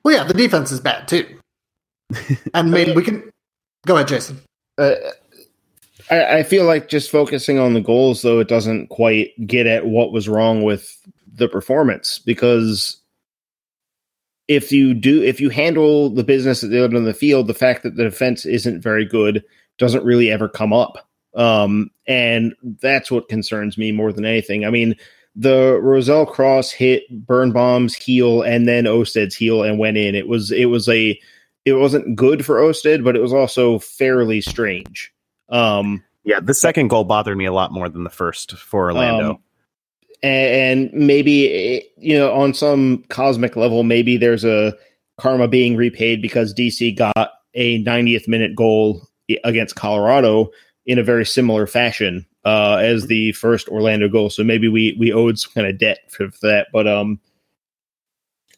[0.04, 1.40] Well, yeah, the defense is bad too.
[2.54, 3.30] and maybe we can
[3.86, 4.40] go ahead, Jason.
[4.78, 4.94] Uh,
[6.10, 9.86] I, I, feel like just focusing on the goals, though, it doesn't quite get at
[9.86, 10.96] what was wrong with
[11.32, 13.00] the performance because
[14.48, 17.54] if you do if you handle the business at the end of the field, the
[17.54, 19.44] fact that the defense isn't very good
[19.78, 21.08] doesn't really ever come up.
[21.34, 24.64] Um, and that's what concerns me more than anything.
[24.64, 24.94] I mean,
[25.34, 30.14] the Rosell cross hit Birnbaum's heel and then Ousted's heel and went in.
[30.14, 31.18] It was it was a
[31.64, 35.12] it wasn't good for Ousted, but it was also fairly strange.
[35.48, 39.30] Um, yeah, the second goal bothered me a lot more than the first for Orlando.
[39.30, 39.38] Um,
[40.22, 44.72] and maybe you know on some cosmic level maybe there's a
[45.18, 49.06] karma being repaid because dc got a 90th minute goal
[49.44, 50.50] against colorado
[50.84, 55.12] in a very similar fashion uh, as the first orlando goal so maybe we we
[55.12, 57.20] owed some kind of debt for, for that but um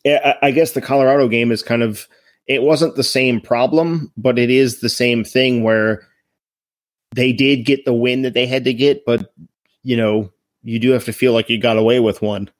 [0.06, 2.06] I, I guess the colorado game is kind of
[2.46, 6.07] it wasn't the same problem but it is the same thing where
[7.14, 9.32] they did get the win that they had to get but
[9.82, 10.30] you know
[10.62, 12.50] you do have to feel like you got away with one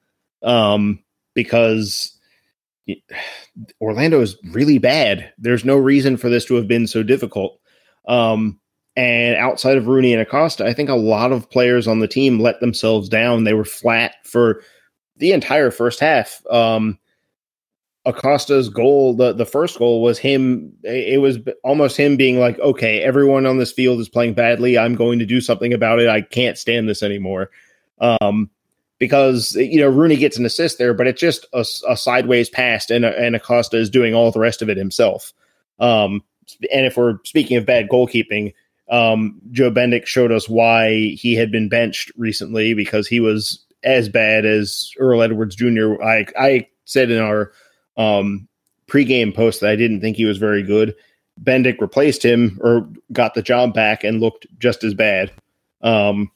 [0.43, 0.99] um,
[1.33, 2.17] because
[3.81, 5.31] Orlando is really bad.
[5.37, 7.59] There's no reason for this to have been so difficult.
[8.07, 8.59] Um,
[8.95, 12.39] and outside of Rooney and Acosta, I think a lot of players on the team
[12.39, 13.43] let themselves down.
[13.43, 14.61] They were flat for
[15.17, 16.41] the entire first half.
[16.49, 16.97] Um,
[18.05, 20.71] Acosta's goal, the, the first goal was him.
[20.83, 24.77] It was almost him being like, okay, everyone on this field is playing badly.
[24.77, 26.07] I'm going to do something about it.
[26.07, 27.49] I can't stand this anymore.
[27.99, 28.49] Um,
[28.99, 32.89] because you know Rooney gets an assist there, but it's just a, a sideways pass,
[32.89, 35.33] and and Acosta is doing all the rest of it himself.
[35.79, 36.23] Um,
[36.71, 38.53] and if we're speaking of bad goalkeeping,
[38.89, 44.09] um, Joe Bendik showed us why he had been benched recently because he was as
[44.09, 46.01] bad as Earl Edwards Jr.
[46.03, 47.51] I I said in our
[47.99, 48.47] um,
[48.87, 50.95] pregame post that I didn't think he was very good.
[51.43, 55.31] Bendik replaced him or got the job back and looked just as bad.
[55.81, 56.31] Um,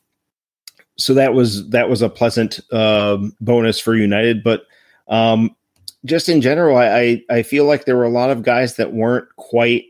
[0.98, 4.44] so that was that was a pleasant uh, bonus for United.
[4.44, 4.66] But
[5.08, 5.56] um,
[6.06, 8.94] just in general, I, I, I feel like there were a lot of guys that
[8.94, 9.86] weren't quite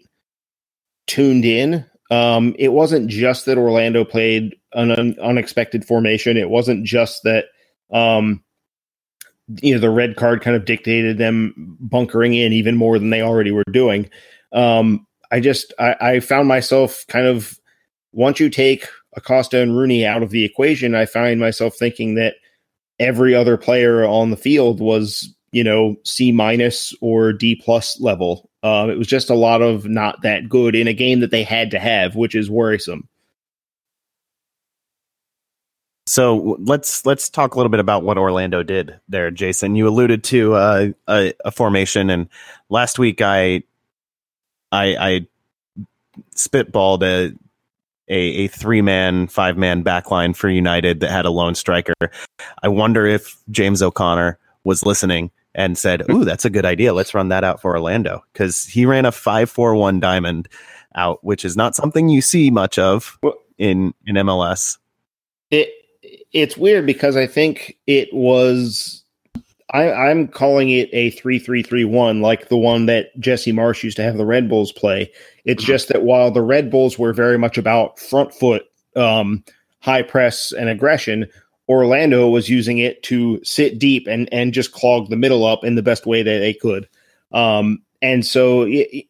[1.08, 1.86] tuned in.
[2.10, 6.38] Um, it wasn't just that Orlando played an un- unexpected formation.
[6.38, 7.46] It wasn't just that
[7.92, 8.44] um,
[9.62, 13.22] you know the red card kind of dictated them bunkering in even more than they
[13.22, 14.10] already were doing.
[14.52, 17.60] Um, I just I, I found myself kind of
[18.12, 22.36] once you take Acosta and Rooney out of the equation, I find myself thinking that
[23.00, 28.50] every other player on the field was you know C minus or D plus level.
[28.64, 31.44] Um, it was just a lot of not that good in a game that they
[31.44, 33.10] had to have, which is worrisome.
[36.14, 39.76] So let's let's talk a little bit about what Orlando did there, Jason.
[39.76, 42.30] You alluded to uh, a, a, formation, and
[42.70, 43.64] last week I
[44.72, 45.28] I, I
[46.36, 47.34] spitballed a
[48.08, 51.96] a, a three man, five man backline for United that had a lone striker.
[52.62, 56.94] I wonder if James O'Connor was listening and said, "Ooh, that's a good idea.
[56.94, 60.48] Let's run that out for Orlando," because he ran a five four one diamond
[60.94, 63.18] out, which is not something you see much of
[63.58, 64.78] in in MLS.
[65.50, 65.72] It
[66.34, 69.04] it's weird because I think it was
[69.74, 73.84] I, am calling it a three three three one, like the one that Jesse Marsch
[73.84, 75.12] used to have the Red Bulls play.
[75.46, 75.72] It's mm-hmm.
[75.72, 78.66] just that while the Red Bulls were very much about front foot,
[78.96, 79.44] um,
[79.80, 81.28] high press and aggression,
[81.68, 85.76] Orlando was using it to sit deep and and just clog the middle up in
[85.76, 86.88] the best way that they could.
[87.32, 89.06] Um, and so it,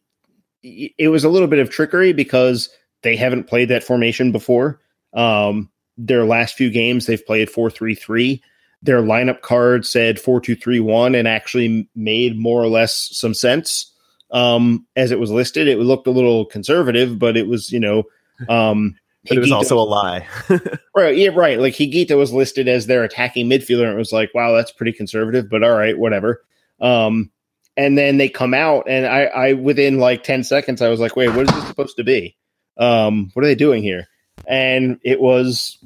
[0.62, 2.70] it was a little bit of trickery because
[3.02, 4.80] they haven't played that formation before.
[5.12, 8.40] Um, their last few games they've played 4-3-3
[8.84, 13.90] their lineup card said 4-2-3-1 and actually made more or less some sense
[14.30, 15.68] um, as it was listed.
[15.68, 18.04] It looked a little conservative but it was you know
[18.48, 20.26] um, but it was also a lie.
[20.96, 21.58] Right yeah right.
[21.58, 24.92] Like higuita was listed as their attacking midfielder and it was like wow that's pretty
[24.92, 26.44] conservative but all right whatever.
[26.80, 27.30] Um,
[27.76, 31.16] and then they come out and I, I within like 10 seconds i was like
[31.16, 32.36] wait what is this supposed to be?
[32.76, 34.08] Um, what are they doing here
[34.46, 35.78] and it was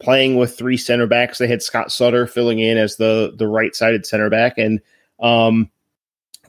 [0.00, 1.38] playing with three center backs.
[1.38, 4.80] They had Scott Sutter filling in as the the right sided center back, and
[5.20, 5.70] um,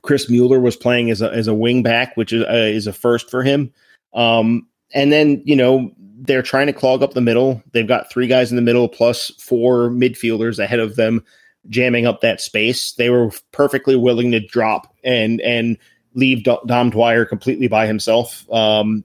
[0.02, 2.94] Chris Mueller was playing as a as a wing back, which is uh, is a
[2.94, 3.74] first for him.
[4.14, 7.62] Um, and then you know they're trying to clog up the middle.
[7.72, 11.24] They've got three guys in the middle plus four midfielders ahead of them,
[11.70, 12.94] jamming up that space.
[12.94, 15.78] They were perfectly willing to drop and and
[16.14, 18.50] leave Dom Dwyer completely by himself.
[18.52, 19.04] Um,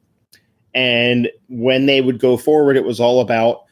[0.75, 3.65] and when they would go forward, it was all about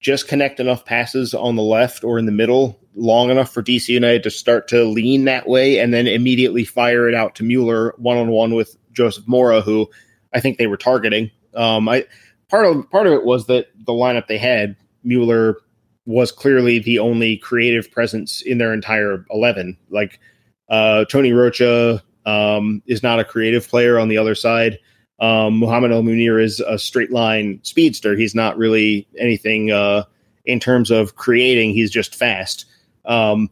[0.00, 3.88] just connect enough passes on the left or in the middle long enough for DC
[3.88, 7.94] United to start to lean that way and then immediately fire it out to Mueller
[7.96, 9.88] one on one with Joseph Mora, who
[10.34, 11.30] I think they were targeting.
[11.54, 12.04] Um, I
[12.48, 15.58] part of part of it was that the lineup they had, Mueller
[16.06, 19.76] was clearly the only creative presence in their entire eleven.
[19.90, 20.20] Like
[20.68, 24.78] uh, Tony Rocha um, is not a creative player on the other side.
[25.20, 28.16] Um, Muhammad El Munir is a straight line speedster.
[28.16, 30.04] He's not really anything uh,
[30.44, 31.72] in terms of creating.
[31.72, 32.66] He's just fast.
[33.04, 33.50] Um,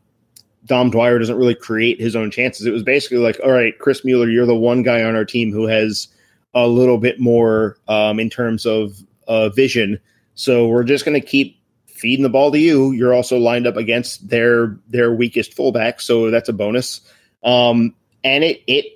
[0.65, 2.67] Dom Dwyer doesn't really create his own chances.
[2.67, 5.53] It was basically like, all right, Chris Mueller, you're the one guy on our team
[5.53, 6.09] who has
[6.55, 8.99] a little bit more um, in terms of
[9.29, 10.01] uh, vision.
[10.35, 12.93] So we're just going to keep feeding the ball to you.
[12.93, 17.01] You're also lined up against their their weakest fullback, so that's a bonus.
[17.43, 18.96] Um, and it it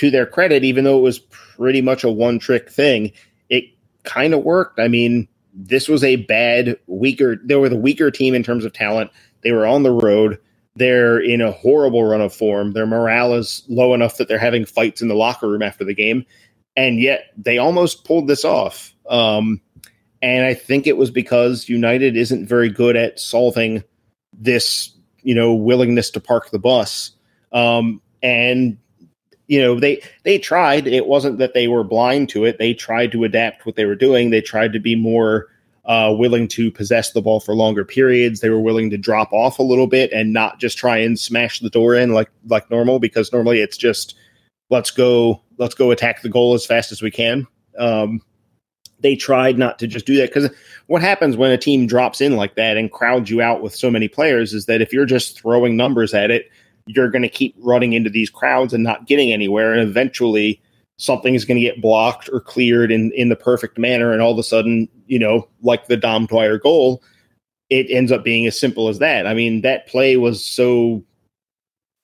[0.00, 3.12] to their credit, even though it was pretty much a one trick thing,
[3.50, 3.64] it
[4.04, 4.80] kind of worked.
[4.80, 8.72] I mean, this was a bad, weaker, they were the weaker team in terms of
[8.72, 9.10] talent.
[9.42, 10.38] They were on the road.
[10.74, 12.72] They're in a horrible run of form.
[12.72, 15.94] Their morale is low enough that they're having fights in the locker room after the
[15.94, 16.24] game.
[16.76, 18.94] And yet they almost pulled this off.
[19.10, 19.60] Um,
[20.22, 23.84] and I think it was because United isn't very good at solving
[24.32, 27.10] this, you know, willingness to park the bus.
[27.52, 28.78] Um, and
[29.50, 30.86] you know they they tried.
[30.86, 32.58] It wasn't that they were blind to it.
[32.58, 34.30] They tried to adapt what they were doing.
[34.30, 35.48] They tried to be more
[35.84, 38.38] uh, willing to possess the ball for longer periods.
[38.38, 41.58] They were willing to drop off a little bit and not just try and smash
[41.58, 44.14] the door in like like normal because normally it's just
[44.70, 47.44] let's go let's go attack the goal as fast as we can.
[47.76, 48.22] Um,
[49.00, 50.48] they tried not to just do that because
[50.86, 53.90] what happens when a team drops in like that and crowds you out with so
[53.90, 56.50] many players is that if you're just throwing numbers at it
[56.94, 59.72] you're going to keep running into these crowds and not getting anywhere.
[59.72, 60.60] And eventually
[60.98, 64.12] something is going to get blocked or cleared in, in the perfect manner.
[64.12, 67.02] And all of a sudden, you know, like the Dom Dwyer goal,
[67.70, 69.26] it ends up being as simple as that.
[69.26, 71.02] I mean, that play was so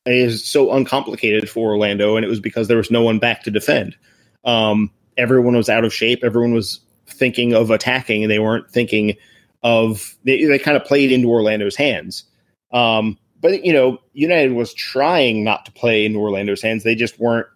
[0.07, 3.51] is so uncomplicated for Orlando, and it was because there was no one back to
[3.51, 3.97] defend.
[4.45, 6.23] Um, everyone was out of shape.
[6.23, 9.17] Everyone was thinking of attacking, and they weren't thinking
[9.63, 12.25] of they, they kind of played into Orlando's hands.
[12.73, 16.85] Um, but you know, United was trying not to play in Orlando's hands.
[16.85, 17.47] They just weren't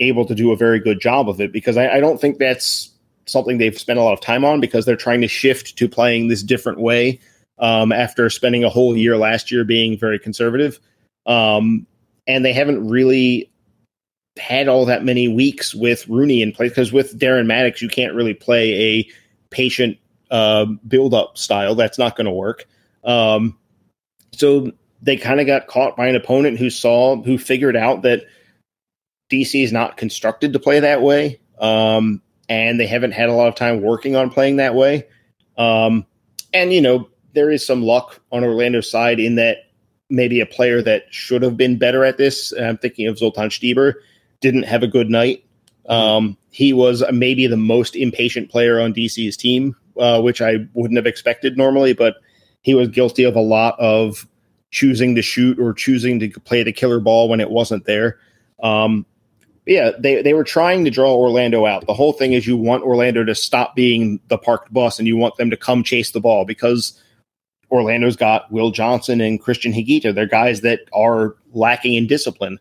[0.00, 2.90] able to do a very good job of it because I, I don't think that's
[3.26, 6.28] something they've spent a lot of time on because they're trying to shift to playing
[6.28, 7.20] this different way
[7.58, 10.80] um, after spending a whole year last year being very conservative.
[11.26, 11.86] Um,
[12.26, 13.50] and they haven't really
[14.38, 18.14] had all that many weeks with Rooney in place because with Darren Mattocks, you can't
[18.14, 19.10] really play a
[19.50, 19.98] patient
[20.30, 21.74] uh, build up style.
[21.74, 22.66] That's not going to work.
[23.04, 23.58] Um,
[24.32, 24.72] so
[25.02, 28.24] they kind of got caught by an opponent who saw, who figured out that
[29.30, 31.40] DC is not constructed to play that way.
[31.58, 35.06] Um, and they haven't had a lot of time working on playing that way.
[35.58, 36.06] Um,
[36.52, 39.58] and, you know, there is some luck on Orlando's side in that
[40.10, 43.94] maybe a player that should have been better at this, I'm thinking of Zoltan Stieber,
[44.40, 45.44] didn't have a good night.
[45.88, 50.98] Um, he was maybe the most impatient player on DC's team, uh, which I wouldn't
[50.98, 52.16] have expected normally, but
[52.60, 54.28] he was guilty of a lot of
[54.72, 58.18] choosing to shoot or choosing to play the killer ball when it wasn't there.
[58.62, 59.06] Um,
[59.66, 61.86] yeah, they, they were trying to draw Orlando out.
[61.86, 65.16] The whole thing is you want Orlando to stop being the parked bus and you
[65.16, 67.00] want them to come chase the ball because
[67.70, 70.14] Orlando's got Will Johnson and Cristian Higuita.
[70.14, 72.58] They're guys that are lacking in discipline.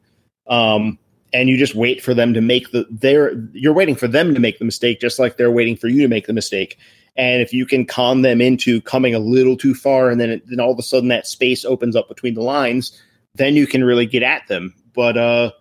[0.47, 0.99] Um,
[1.33, 4.39] and you just wait for them to make the they're you're waiting for them to
[4.41, 6.77] make the mistake just like they're waiting for you to make the mistake
[7.15, 10.43] and if you can con them into coming a little too far and then it,
[10.47, 12.99] then all of a sudden that space opens up between the lines
[13.35, 14.73] then you can really get at them.
[14.93, 15.51] But uh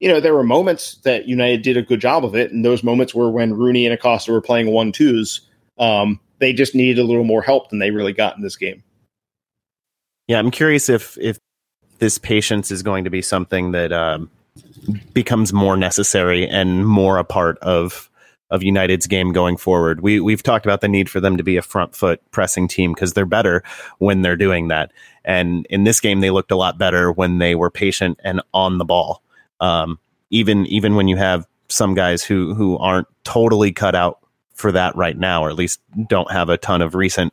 [0.00, 2.52] you know there were moments that united did a good job of it.
[2.52, 5.40] And those moments were when rooney and acosta were playing one twos
[5.78, 8.82] um they just needed a little more help than they really got in this game.
[10.26, 11.38] Yeah i'm curious if if
[11.98, 14.30] this patience is going to be something that um
[15.12, 18.10] becomes more necessary and more a part of
[18.50, 20.00] of United's game going forward.
[20.00, 22.92] We we've talked about the need for them to be a front foot pressing team
[22.92, 23.62] because they're better
[23.98, 24.92] when they're doing that.
[25.24, 28.78] And in this game, they looked a lot better when they were patient and on
[28.78, 29.22] the ball.
[29.60, 29.98] Um,
[30.30, 34.20] even even when you have some guys who who aren't totally cut out
[34.54, 37.32] for that right now, or at least don't have a ton of recent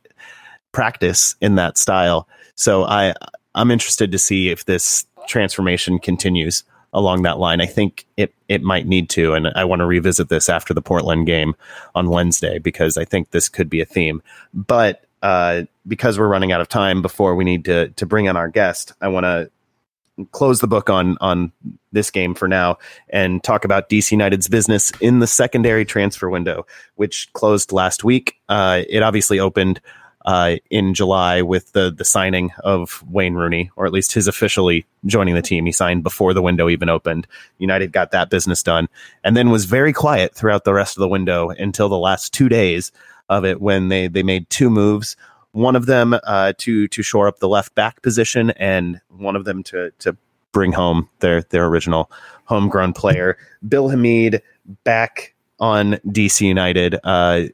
[0.72, 2.28] practice in that style.
[2.56, 3.14] So I
[3.54, 6.64] I'm interested to see if this transformation continues
[6.94, 7.60] along that line.
[7.60, 10.80] I think it it might need to, and I want to revisit this after the
[10.80, 11.54] Portland game
[11.94, 14.22] on Wednesday because I think this could be a theme.
[14.54, 18.36] But uh, because we're running out of time before we need to to bring on
[18.36, 19.50] our guest, I want to
[20.30, 21.52] close the book on on
[21.92, 22.78] this game for now
[23.08, 28.36] and talk about DC United's business in the secondary transfer window, which closed last week.
[28.48, 29.80] Uh, it obviously opened
[30.24, 34.86] uh, in July with the the signing of Wayne Rooney, or at least his officially
[35.06, 35.66] joining the team.
[35.66, 37.26] He signed before the window even opened.
[37.58, 38.88] United got that business done,
[39.22, 42.48] and then was very quiet throughout the rest of the window until the last two
[42.48, 42.90] days
[43.28, 45.16] of it when they they made two moves.
[45.52, 49.44] One of them uh, to to shore up the left back position, and one of
[49.44, 50.16] them to to
[50.52, 52.10] bring home their their original
[52.44, 53.36] homegrown player,
[53.68, 54.42] Bill Hamid,
[54.84, 56.96] back on DC United.
[57.04, 57.44] Uh,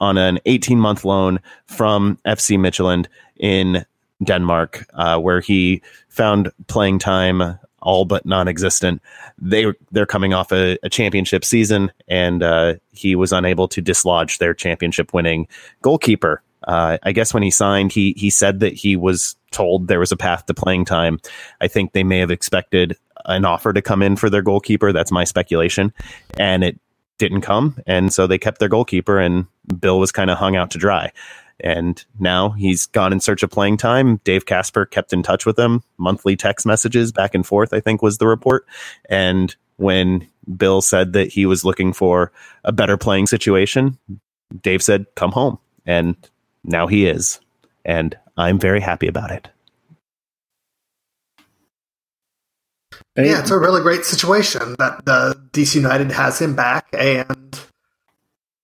[0.00, 3.84] on an 18 month loan from FC Midtjylland in
[4.22, 9.00] Denmark, uh, where he found playing time all but non-existent.
[9.38, 14.38] They they're coming off a, a championship season, and uh, he was unable to dislodge
[14.38, 15.46] their championship-winning
[15.82, 16.42] goalkeeper.
[16.66, 20.12] Uh, I guess when he signed, he he said that he was told there was
[20.12, 21.20] a path to playing time.
[21.60, 24.92] I think they may have expected an offer to come in for their goalkeeper.
[24.92, 25.92] That's my speculation,
[26.38, 26.80] and it
[27.18, 29.46] didn't come, and so they kept their goalkeeper, and
[29.80, 31.12] Bill was kind of hung out to dry.
[31.60, 34.20] And now he's gone in search of playing time.
[34.24, 38.02] Dave Kasper kept in touch with him, monthly text messages back and forth, I think
[38.02, 38.66] was the report.
[39.08, 42.32] And when Bill said that he was looking for
[42.64, 43.98] a better playing situation,
[44.62, 45.58] Dave said, come home.
[45.86, 46.16] And
[46.64, 47.40] now he is.
[47.84, 49.48] And I'm very happy about it.
[53.16, 57.60] Yeah, it's a really great situation that the DC United has him back, and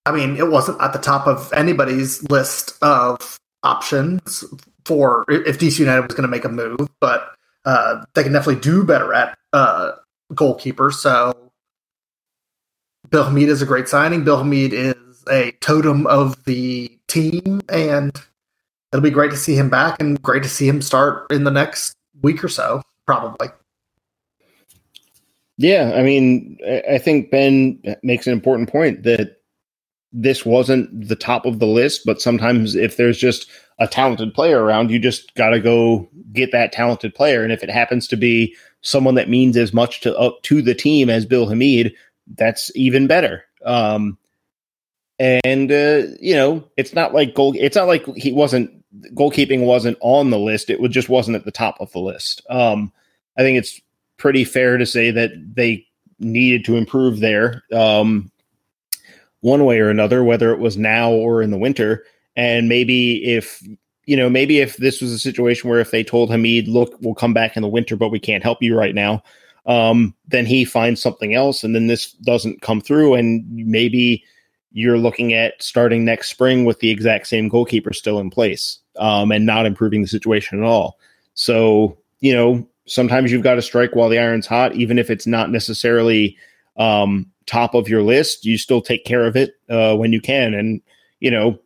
[0.05, 4.44] I mean, it wasn't at the top of anybody's list of options
[4.84, 7.30] for if DC United was going to make a move, but
[7.64, 9.92] uh, they can definitely do better at uh,
[10.34, 10.90] goalkeeper.
[10.90, 11.53] So
[13.11, 14.24] Bill Hamid is a great signing.
[14.24, 18.20] Bill Hamid is a totem of the team, and
[18.92, 21.51] it'll be great to see him back and great to see him start in the
[21.53, 23.48] next week or so, probably.
[25.61, 26.56] Yeah, I mean,
[26.90, 29.42] I think Ben makes an important point that
[30.11, 33.46] this wasn't the top of the list, but sometimes if there's just
[33.78, 37.42] a talented player around, you just got to go get that talented player.
[37.42, 40.74] And if it happens to be someone that means as much to uh, to the
[40.74, 41.94] team as Bill Hamid,
[42.36, 43.44] that's even better.
[43.62, 44.16] Um,
[45.18, 47.54] and uh, you know, it's not like goal.
[47.58, 48.70] It's not like he wasn't
[49.14, 50.70] goalkeeping wasn't on the list.
[50.70, 52.40] It just wasn't at the top of the list.
[52.48, 52.94] Um,
[53.36, 53.78] I think it's
[54.21, 55.85] pretty fair to say that they
[56.21, 58.31] needed to improve there, um,
[59.41, 62.05] one way or another, whether it was now or in the winter.
[62.37, 63.62] And maybe if
[64.07, 67.14] you know, maybe if this was a situation where if they told Hamid, "Look, we'll
[67.14, 69.23] come back in the winter, but we can't help you right now,"
[69.66, 74.25] um, then he finds something else, and then this doesn't come through, and maybe
[74.73, 79.33] you're looking at starting next spring with the exact same goalkeeper still in place um,
[79.33, 80.99] and not improving the situation at all.
[81.35, 85.26] So, you know, sometimes you've got to strike while the iron's hot, even if it's
[85.26, 86.36] not necessarily
[86.76, 88.45] um, top of your list.
[88.45, 90.55] You still take care of it uh, when you can.
[90.55, 90.82] And,
[91.20, 91.59] you know,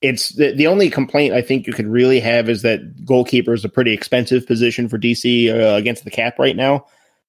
[0.00, 3.66] it's the, the only complaint I think you could really have is that goalkeeper is
[3.66, 6.86] a pretty expensive position for DC uh, against the cap right now.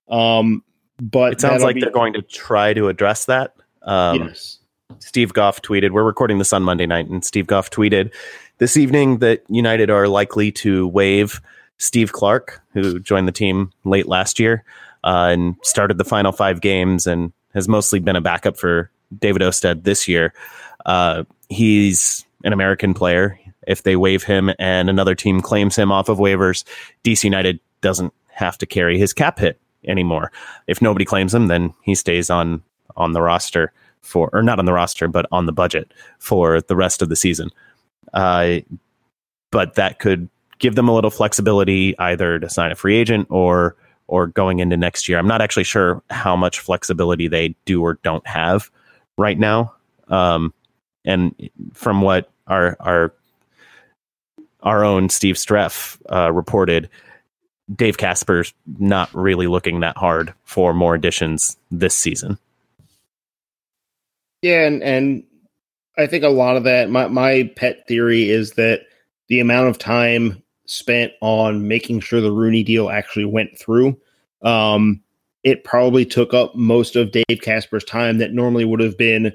[0.08, 0.64] Um,
[1.02, 3.56] but it sounds like be- they're going to try to address that.
[3.82, 4.60] Um, yes.
[5.00, 8.14] Steve Goff tweeted, we're recording this on Monday night, and Steve Goff tweeted
[8.60, 11.41] this evening that United are likely to waive
[11.78, 14.64] Steve Clark, who joined the team late last year
[15.04, 19.42] uh, and started the final five games and has mostly been a backup for David
[19.42, 20.34] Ousted this year.
[20.86, 23.40] Uh, he's an American player.
[23.68, 26.64] If they waive him and another team claims him off of waivers,
[27.04, 30.32] DC United doesn't have to carry his cap hit anymore.
[30.68, 32.62] If nobody claims him, then he stays on
[32.98, 36.76] on the roster for, or not on the roster, but on the budget for the
[36.76, 37.50] rest of the season.
[38.14, 38.60] Uh,
[39.52, 43.76] but that could give them a little flexibility either to sign a free agent or
[44.08, 45.18] or going into next year.
[45.18, 48.70] I'm not actually sure how much flexibility they do or don't have
[49.18, 49.74] right now.
[50.08, 50.53] Um,
[51.03, 53.14] and from what our our
[54.62, 56.89] our own Steve Streff uh, reported,
[57.74, 62.38] Dave Kasper's not really looking that hard for more additions this season.
[64.41, 65.24] Yeah, and and
[65.97, 68.82] I think a lot of that my my pet theory is that
[69.28, 73.97] the amount of time spent on making sure the Rooney deal actually went through,
[74.41, 75.01] um,
[75.43, 79.32] it probably took up most of Dave Kasper's time that normally would have been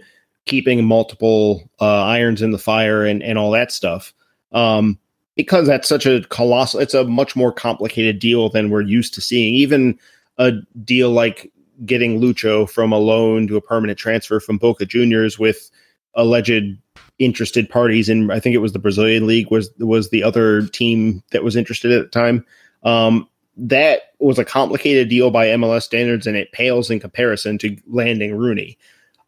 [0.46, 4.12] keeping multiple uh, irons in the fire and and all that stuff.
[4.52, 4.98] Um,
[5.36, 9.20] because that's such a colossal, it's a much more complicated deal than we're used to
[9.20, 9.54] seeing.
[9.54, 9.98] Even
[10.38, 10.52] a
[10.84, 11.50] deal like
[11.86, 15.70] getting Lucho from a loan to a permanent transfer from Boca Juniors with
[16.14, 16.76] alleged
[17.20, 21.22] interested parties and I think it was the Brazilian league was was the other team
[21.30, 22.44] that was interested at the time.
[22.82, 27.76] Um, that was a complicated deal by MLS standards and it pales in comparison to
[27.86, 28.78] landing Rooney.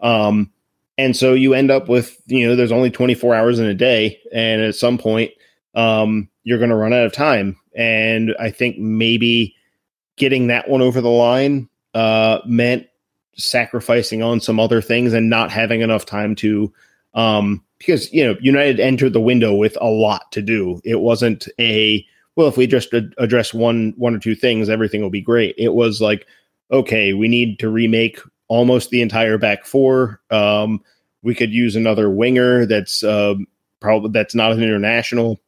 [0.01, 0.51] Um,
[0.97, 4.18] and so you end up with you know there's only 24 hours in a day
[4.32, 5.32] and at some point
[5.74, 9.55] um, you're going to run out of time and I think maybe
[10.16, 12.86] getting that one over the line uh, meant
[13.36, 16.72] sacrificing on some other things and not having enough time to
[17.15, 20.81] um because you know united entered the window with a lot to do.
[20.85, 22.05] It wasn't a
[22.37, 25.55] well if we just ad- address one one or two things everything will be great.
[25.59, 26.27] It was like
[26.71, 30.21] okay we need to remake almost the entire back four.
[30.31, 30.83] Um
[31.23, 33.35] we could use another winger that's uh,
[33.79, 35.41] probably that's not an international.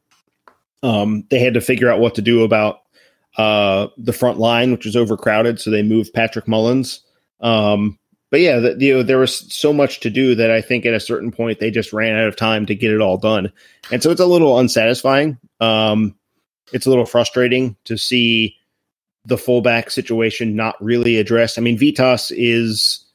[0.83, 2.81] Um they had to figure out what to do about
[3.37, 7.01] uh, the front line, which was overcrowded, so they moved Patrick Mullins.
[7.41, 7.99] Um,
[8.31, 10.93] but yeah, the, you know, there was so much to do that I think at
[10.93, 13.51] a certain point they just ran out of time to get it all done,
[13.91, 15.37] and so it's a little unsatisfying.
[15.59, 16.15] Um,
[16.73, 18.57] it's a little frustrating to see
[19.25, 21.57] the fullback situation not really addressed.
[21.57, 23.05] I mean, Vytas is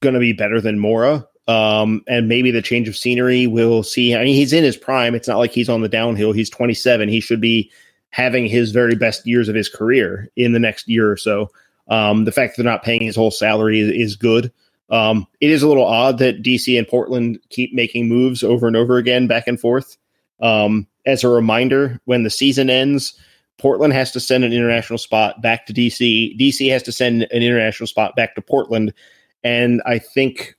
[0.00, 1.26] going to be better than Mora.
[1.46, 4.14] Um, and maybe the change of scenery will see.
[4.14, 5.14] I mean, he's in his prime.
[5.14, 6.32] It's not like he's on the downhill.
[6.32, 7.08] He's 27.
[7.08, 7.70] He should be
[8.10, 11.50] having his very best years of his career in the next year or so.
[11.88, 14.52] Um, the fact that they're not paying his whole salary is, is good.
[14.90, 18.76] Um, it is a little odd that DC and Portland keep making moves over and
[18.76, 19.96] over again, back and forth.
[20.40, 23.14] Um, as a reminder, when the season ends,
[23.58, 26.38] Portland has to send an international spot back to DC.
[26.38, 28.94] DC has to send an international spot back to Portland,
[29.42, 30.56] and I think,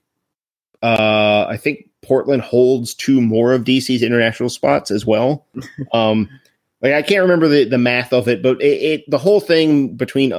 [0.82, 5.46] uh, I think Portland holds two more of DC's international spots as well.
[5.92, 6.28] Um,
[6.82, 9.96] like I can't remember the, the math of it, but it, it the whole thing
[9.96, 10.32] between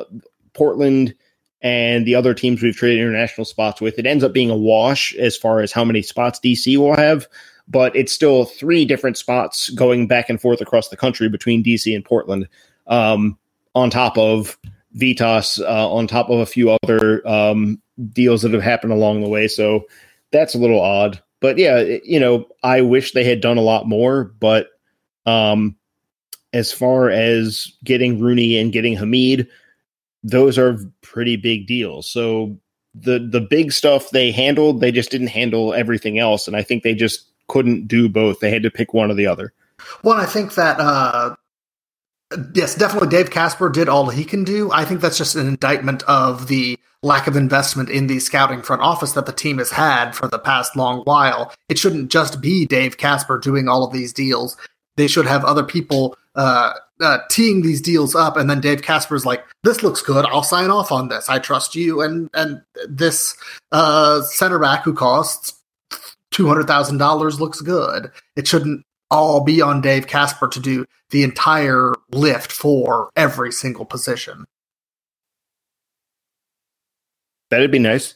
[0.53, 1.13] Portland
[1.61, 5.15] and the other teams we've traded international spots with, it ends up being a wash
[5.15, 7.27] as far as how many spots DC will have.
[7.67, 11.93] But it's still three different spots going back and forth across the country between DC
[11.95, 12.47] and Portland,
[12.87, 13.37] um,
[13.75, 14.57] on top of
[14.97, 17.81] Vytas, uh, on top of a few other um,
[18.11, 19.47] deals that have happened along the way.
[19.47, 19.85] So
[20.31, 21.21] that's a little odd.
[21.39, 24.67] But yeah, you know, I wish they had done a lot more, but
[25.25, 25.75] um,
[26.53, 29.47] as far as getting Rooney and getting Hamid,
[30.23, 32.09] those are pretty big deals.
[32.09, 32.57] So
[32.93, 36.83] the the big stuff they handled, they just didn't handle everything else, and I think
[36.83, 38.39] they just couldn't do both.
[38.39, 39.53] They had to pick one or the other.
[40.03, 41.35] Well, I think that uh,
[42.53, 44.71] yes, definitely Dave Kasper did all he can do.
[44.71, 48.81] I think that's just an indictment of the lack of investment in the scouting front
[48.81, 51.51] office that the team has had for the past long while.
[51.67, 54.55] It shouldn't just be Dave Kasper doing all of these deals.
[54.97, 59.25] They should have other people uh, uh, teeing these deals up, and then Dave Kasper's
[59.25, 60.25] like, "This looks good.
[60.25, 61.29] I'll sign off on this.
[61.29, 63.35] I trust you." And and this
[63.71, 65.61] uh, center back who costs
[66.31, 68.11] two hundred thousand dollars looks good.
[68.35, 73.85] It shouldn't all be on Dave Casper to do the entire lift for every single
[73.85, 74.45] position.
[77.49, 78.15] That'd be nice.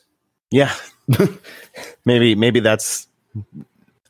[0.50, 0.74] Yeah.
[2.06, 3.08] maybe maybe that's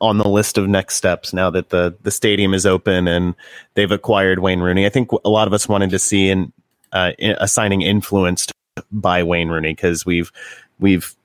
[0.01, 3.35] on the list of next steps now that the the stadium is open and
[3.75, 4.85] they've acquired Wayne Rooney.
[4.85, 6.51] I think a lot of us wanted to see an
[6.91, 8.51] uh, a signing influenced
[8.91, 10.31] by Wayne Rooney because we've
[10.79, 11.15] we've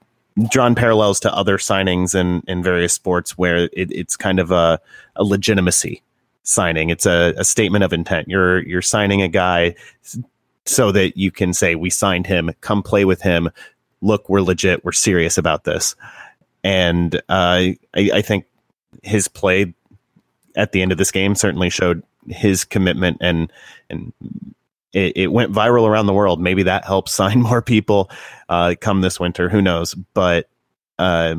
[0.48, 4.80] drawn parallels to other signings in in various sports where it, it's kind of a,
[5.16, 6.02] a legitimacy
[6.42, 6.90] signing.
[6.90, 8.28] It's a, a statement of intent.
[8.28, 9.74] You're you're signing a guy
[10.64, 12.50] so that you can say we signed him.
[12.60, 13.50] Come play with him.
[14.00, 14.84] Look, we're legit.
[14.84, 15.94] We're serious about this.
[16.62, 18.44] And uh, I, I think
[19.03, 19.74] his play
[20.57, 23.53] at the end of this game certainly showed his commitment and
[23.88, 24.12] and
[24.93, 26.41] it, it, went viral around the world.
[26.41, 28.11] Maybe that helps sign more people
[28.49, 29.49] uh, come this winter.
[29.49, 29.95] Who knows?
[29.95, 30.49] But
[30.99, 31.36] uh,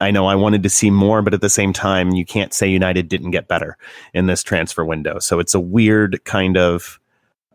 [0.00, 2.68] I know I wanted to see more, but at the same time, you can't say
[2.68, 3.76] United didn't get better
[4.12, 5.20] in this transfer window.
[5.20, 6.98] So it's a weird kind of.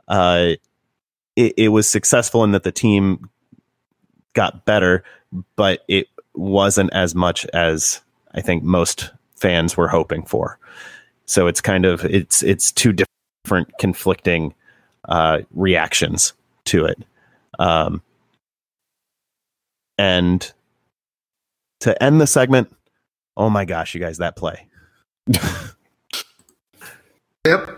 [0.07, 0.53] Uh,
[1.35, 3.29] it, it was successful in that the team
[4.33, 5.03] got better,
[5.57, 8.01] but it wasn't as much as
[8.33, 10.59] I think most fans were hoping for.
[11.25, 14.53] So it's kind of it's it's two different conflicting
[15.07, 16.33] uh, reactions
[16.65, 16.97] to it.
[17.59, 18.01] Um,
[19.97, 20.51] and
[21.81, 22.73] to end the segment,
[23.35, 24.67] oh my gosh, you guys, that play.
[27.45, 27.77] yep.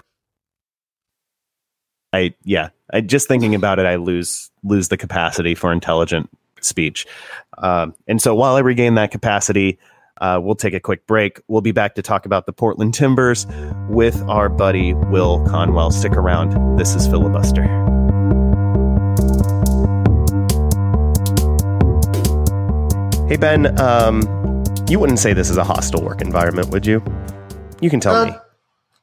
[2.12, 6.30] I yeah, I just thinking about it, I lose lose the capacity for intelligent
[6.62, 7.06] speech.
[7.58, 9.78] Um, and so while I regain that capacity,
[10.20, 11.42] uh, we'll take a quick break.
[11.48, 13.48] We'll be back to talk about the Portland Timbers
[13.90, 15.92] with our buddy Will Conwell.
[15.92, 16.78] Stick around.
[16.78, 17.64] This is Filibuster.
[23.28, 24.24] Hey, Ben, um,
[24.90, 27.04] you wouldn't say this is a hostile work environment, would you?
[27.80, 28.32] You can tell uh, me.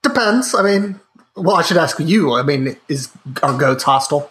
[0.02, 0.54] Depends.
[0.54, 1.00] I mean,
[1.36, 2.32] well, I should ask you.
[2.34, 3.10] I mean, is
[3.42, 4.30] our goats hostile?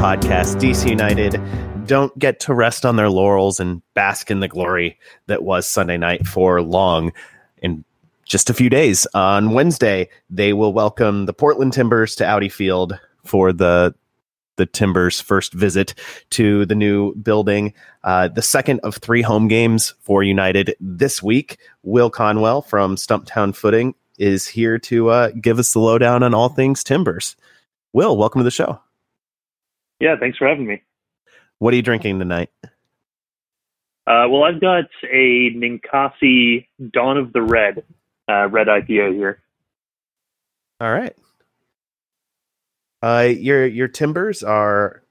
[0.00, 0.58] podcast.
[0.58, 1.38] DC United
[1.86, 5.98] don't get to rest on their laurels and bask in the glory that was Sunday
[5.98, 7.12] night for long.
[7.58, 7.84] In
[8.24, 12.98] just a few days, on Wednesday, they will welcome the Portland Timbers to Audi Field
[13.26, 13.94] for the
[14.56, 15.92] the Timbers' first visit
[16.30, 17.74] to the new building.
[18.02, 21.58] Uh, the second of three home games for United this week.
[21.82, 26.48] Will Conwell from Stumptown Footy is here to uh, give us the lowdown on all
[26.48, 27.36] things Timbers.
[27.92, 28.80] Will, welcome to the show.
[30.00, 30.82] Yeah, thanks for having me.
[31.58, 32.50] What are you drinking tonight?
[34.06, 37.84] Uh, well, I've got a Ninkasi Dawn of the Red
[38.28, 39.40] uh, red IPA here.
[40.80, 41.14] All right.
[43.02, 45.02] Uh, your your timbers are,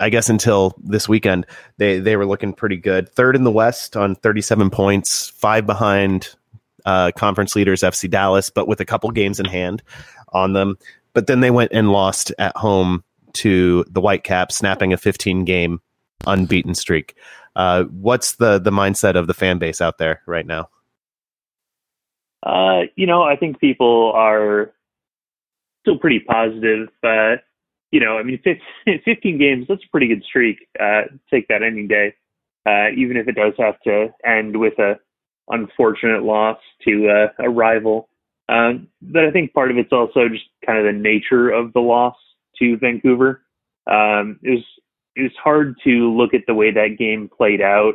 [0.00, 1.46] I guess, until this weekend,
[1.78, 3.08] they they were looking pretty good.
[3.08, 6.34] Third in the West on thirty seven points, five behind
[6.84, 9.82] uh, conference leaders FC Dallas, but with a couple games in hand
[10.32, 10.78] on them.
[11.12, 13.02] But then they went and lost at home
[13.36, 15.80] to the Whitecaps, snapping a 15 game
[16.26, 17.14] unbeaten streak.
[17.54, 20.68] Uh, what's the the mindset of the fan base out there right now?
[22.42, 24.72] Uh, you know, I think people are
[25.82, 26.88] still pretty positive.
[27.02, 27.36] Uh,
[27.90, 28.40] you know, I mean,
[29.04, 30.68] 15 games, that's a pretty good streak.
[30.78, 32.14] Uh, take that any day,
[32.66, 34.98] uh, even if it does have to end with a
[35.48, 38.08] unfortunate loss to uh, a rival.
[38.48, 41.80] Um, but I think part of it's also just kind of the nature of the
[41.80, 42.16] loss
[42.58, 43.42] to Vancouver.
[43.86, 44.64] Um, it was
[45.16, 47.94] it was hard to look at the way that game played out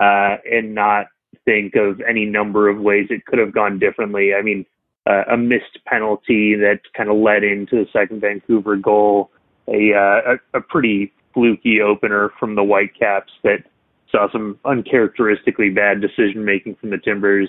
[0.00, 1.06] uh, and not
[1.44, 4.32] think of any number of ways it could have gone differently.
[4.34, 4.64] I mean,
[5.06, 9.30] uh, a missed penalty that kind of led into the second Vancouver goal,
[9.68, 13.64] a, uh, a, a pretty fluky opener from the Whitecaps that
[14.10, 17.48] saw some uncharacteristically bad decision making from the Timbers.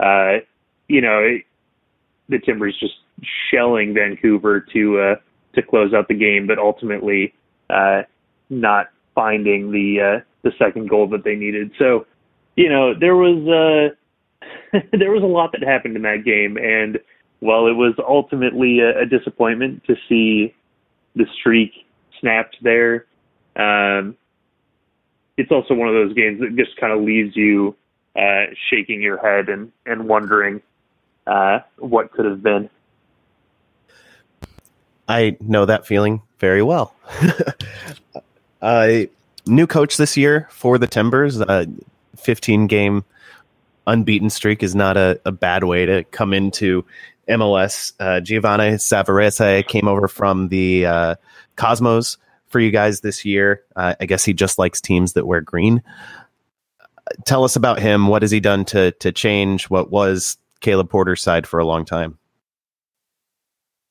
[0.00, 0.38] Uh,
[0.88, 1.44] you know, it,
[2.28, 2.94] the Timbers just
[3.50, 5.14] shelling Vancouver to uh,
[5.54, 7.34] to close out the game, but ultimately
[7.70, 8.02] uh,
[8.50, 11.72] not finding the uh, the second goal that they needed.
[11.78, 12.06] So,
[12.56, 13.94] you know, there was
[14.72, 16.98] uh, there was a lot that happened in that game, and
[17.40, 20.54] while it was ultimately a, a disappointment to see
[21.14, 21.72] the streak
[22.20, 23.06] snapped there,
[23.56, 24.16] um,
[25.36, 27.76] it's also one of those games that just kind of leaves you
[28.16, 30.60] uh, shaking your head and and wondering
[31.26, 32.68] uh, what could have been.
[35.08, 36.94] I know that feeling very well.
[38.62, 38.98] uh,
[39.46, 41.40] new coach this year for the Timbers.
[41.40, 41.64] Uh,
[42.16, 43.04] 15 game
[43.86, 46.84] unbeaten streak is not a, a bad way to come into
[47.28, 47.92] MLS.
[47.98, 51.14] Uh, Giovanni Savarese came over from the uh,
[51.56, 53.62] Cosmos for you guys this year.
[53.76, 55.82] Uh, I guess he just likes teams that wear green.
[57.24, 58.08] Tell us about him.
[58.08, 61.86] What has he done to to change what was Caleb Porter's side for a long
[61.86, 62.17] time?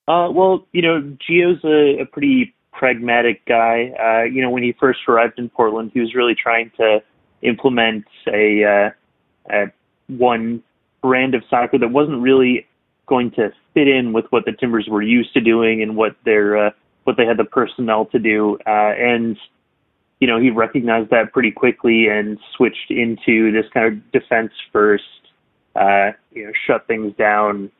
[0.07, 3.91] Uh, well, you know, Gio's a, a pretty pragmatic guy.
[3.99, 7.01] Uh, you know, when he first arrived in Portland, he was really trying to
[7.41, 8.89] implement a, uh,
[9.53, 9.65] a
[10.07, 10.63] one
[11.01, 12.65] brand of soccer that wasn't really
[13.07, 16.67] going to fit in with what the Timbers were used to doing and what their
[16.67, 16.69] uh,
[17.03, 18.57] what they had the personnel to do.
[18.67, 19.37] Uh, and
[20.19, 25.03] you know, he recognized that pretty quickly and switched into this kind of defense first,
[25.75, 27.71] uh, you know, shut things down,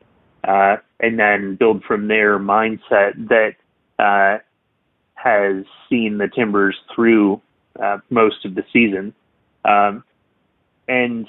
[0.44, 3.54] uh, and then build from there mindset that
[3.98, 4.38] uh,
[5.14, 7.40] has seen the Timbers through
[7.82, 9.14] uh, most of the season.
[9.64, 10.04] Um,
[10.88, 11.26] and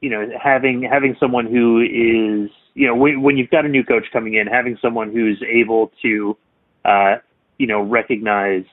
[0.00, 3.84] you know, having having someone who is you know when, when you've got a new
[3.84, 6.36] coach coming in, having someone who's able to
[6.84, 7.16] uh,
[7.58, 8.64] you know recognize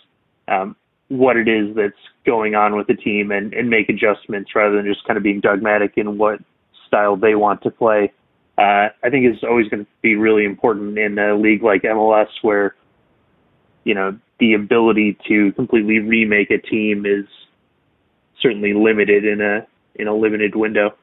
[0.47, 0.75] um,
[1.09, 1.93] what it is that's
[2.25, 5.39] going on with the team and, and make adjustments rather than just kind of being
[5.39, 6.39] dogmatic in what
[6.85, 8.11] style they want to play
[8.57, 12.29] uh, I think is always going to be really important in a league like MLS
[12.41, 12.75] where,
[13.83, 17.25] you know, the ability to completely remake a team is
[18.41, 20.93] certainly limited in a in a limited window.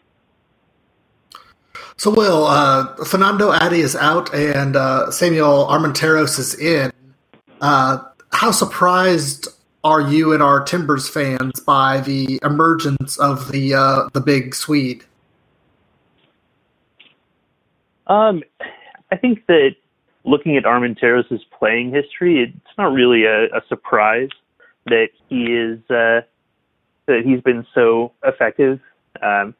[1.97, 6.93] So, Will, uh, Fernando Adi is out and uh, Samuel Armenteros is in.
[7.61, 7.99] Uh,
[8.33, 9.49] how surprised
[9.85, 15.05] are you and our Timbers fans by the emergence of the uh, the big Swede?
[18.07, 18.43] Um,
[19.11, 19.71] I think that
[20.25, 24.29] looking at Armenteros' playing history, it's not really a, a surprise
[24.87, 26.21] that he is uh,
[27.07, 28.81] that he's been so effective.
[29.23, 29.55] Um,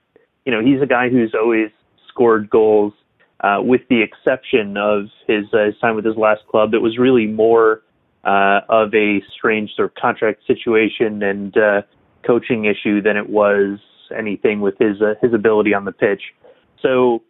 [0.45, 1.71] you know, he's a guy who's always
[2.09, 2.93] scored goals,
[3.41, 6.73] uh, with the exception of his, uh, his time with his last club.
[6.73, 7.83] That was really more
[8.25, 11.83] uh, of a strange sort of contract situation and uh,
[12.27, 13.79] coaching issue than it was
[14.17, 16.23] anything with his uh, his ability on the pitch.
[16.81, 17.23] So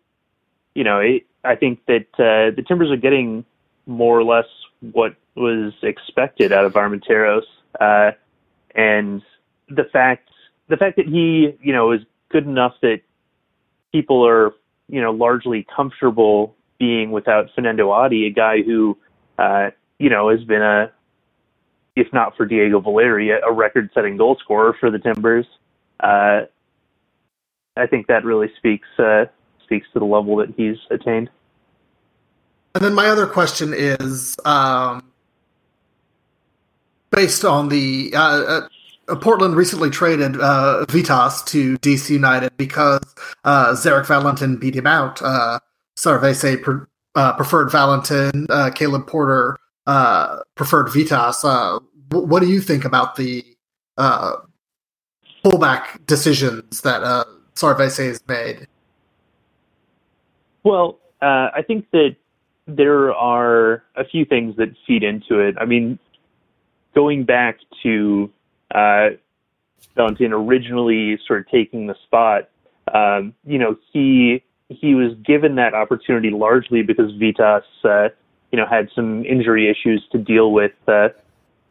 [0.75, 3.45] you know, it, I think that uh, the Timbers are getting
[3.87, 4.47] more or less
[4.93, 7.43] what was expected out of Armenteros,
[7.81, 8.13] uh,
[8.75, 9.23] and
[9.69, 10.29] the fact
[10.69, 12.01] the fact that he, you know, is
[12.31, 13.01] good enough that
[13.93, 14.55] people are,
[14.89, 18.97] you know, largely comfortable being without Fernando Adi, a guy who,
[19.39, 20.91] uh, you know, has been a,
[21.95, 25.47] if not for Diego Valeri, a record-setting goal scorer for the Timbers.
[26.01, 26.43] Uh,
[27.77, 29.27] I think that really speaks uh,
[29.75, 31.29] speaks to the level that he's attained.
[32.75, 35.05] And then my other question is um,
[37.11, 38.63] based on the uh,
[39.09, 43.03] uh, Portland recently traded uh, Vytas to DC United because
[43.45, 45.21] uh, Zarek Valentin beat him out.
[45.23, 45.59] Uh,
[45.97, 49.57] Savarese pre- uh, preferred Valentin, uh, Caleb Porter
[49.87, 51.45] uh, preferred Vytas.
[51.45, 53.45] Uh, w- what do you think about the
[53.99, 54.33] uh,
[55.45, 58.67] fullback decisions that uh, Savarese has made?
[60.65, 62.17] Well, uh, I think that
[62.67, 65.57] there are a few things that feed into it.
[65.61, 65.99] I mean,
[66.95, 68.31] going back to
[68.75, 69.11] uh,
[69.95, 72.49] Valentin originally sort of taking the spot,
[72.93, 78.09] um, you know, he he was given that opportunity largely because Vytas, uh,
[78.51, 81.09] you know, had some injury issues to deal with uh,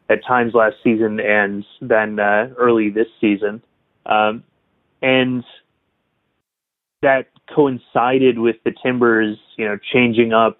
[0.08, 3.60] at times last season and then uh, early this season,
[4.06, 4.44] um,
[5.02, 5.44] and
[7.02, 10.58] that coincided with the Timbers, you know, changing up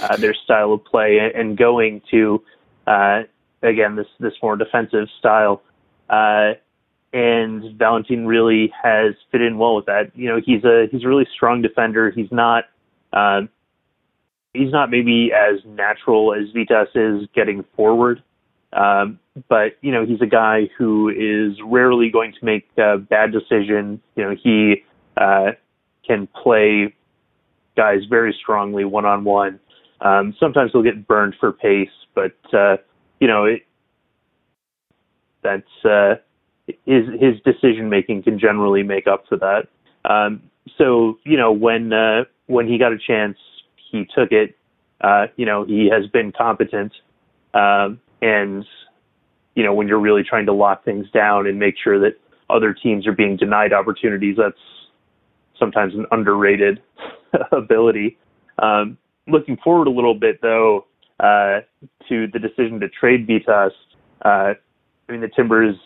[0.00, 2.42] uh, their style of play and going to
[2.86, 3.22] uh,
[3.62, 5.62] again this this more defensive style.
[6.08, 6.52] Uh,
[7.12, 10.12] and Valentin really has fit in well with that.
[10.14, 12.10] You know, he's a he's a really strong defender.
[12.10, 12.64] He's not
[13.12, 13.42] uh,
[14.52, 18.22] he's not maybe as natural as Vytas is getting forward,
[18.72, 19.18] um,
[19.48, 24.00] but you know he's a guy who is rarely going to make a bad decision.
[24.14, 24.84] You know, he
[25.16, 25.52] uh,
[26.06, 26.94] can play
[27.76, 29.60] guys very strongly one on one.
[30.38, 32.76] Sometimes he'll get burned for pace, but uh,
[33.20, 33.62] you know it,
[35.42, 35.84] that's.
[35.84, 36.16] Uh,
[36.66, 39.68] his his decision making can generally make up for that.
[40.04, 40.42] Um,
[40.76, 43.38] so you know when uh, when he got a chance,
[43.90, 44.56] he took it.
[45.00, 46.92] Uh, you know he has been competent,
[47.54, 48.64] um, and
[49.54, 52.72] you know when you're really trying to lock things down and make sure that other
[52.72, 54.56] teams are being denied opportunities, that's
[55.58, 56.82] sometimes an underrated
[57.52, 58.18] ability.
[58.58, 60.86] Um, looking forward a little bit though
[61.20, 61.60] uh,
[62.08, 63.70] to the decision to trade Vytas,
[64.24, 64.54] Uh,
[65.08, 65.76] I mean the Timbers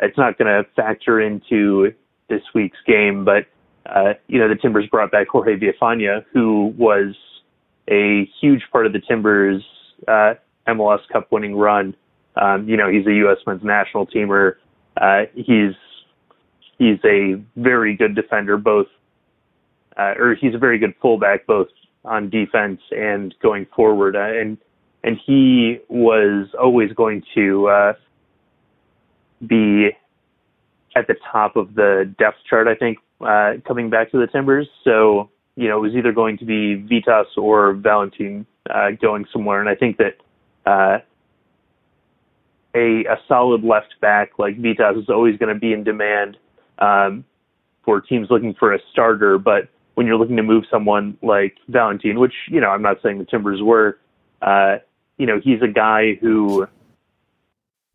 [0.00, 1.92] it's not going to factor into
[2.28, 3.46] this week's game, but
[3.86, 7.16] uh, you know the Timbers brought back Jorge Villafaña, who was
[7.90, 9.64] a huge part of the Timbers
[10.06, 10.34] uh,
[10.68, 11.94] MLS Cup winning run.
[12.36, 13.38] Um, you know he's a U.S.
[13.46, 14.54] men's national teamer.
[14.96, 15.74] Uh, he's
[16.78, 18.86] he's a very good defender, both
[19.96, 21.68] uh, or he's a very good fullback, both
[22.04, 24.16] on defense and going forward.
[24.16, 24.58] Uh, and
[25.04, 27.92] and he was always going to uh,
[29.46, 29.90] be
[30.96, 34.68] at the top of the depth chart, I think, uh, coming back to the Timbers.
[34.82, 39.60] So, you know, it was either going to be Vytas or Valentin uh, going somewhere.
[39.60, 40.16] And I think that
[40.66, 40.98] uh,
[42.74, 46.36] a, a solid left back like Vytas is always going to be in demand
[46.78, 47.24] um,
[47.84, 49.38] for teams looking for a starter.
[49.38, 53.18] But when you're looking to move someone like Valentin, which, you know, I'm not saying
[53.18, 53.98] the Timbers were,
[54.42, 54.76] uh,
[55.16, 56.66] you know, he's a guy who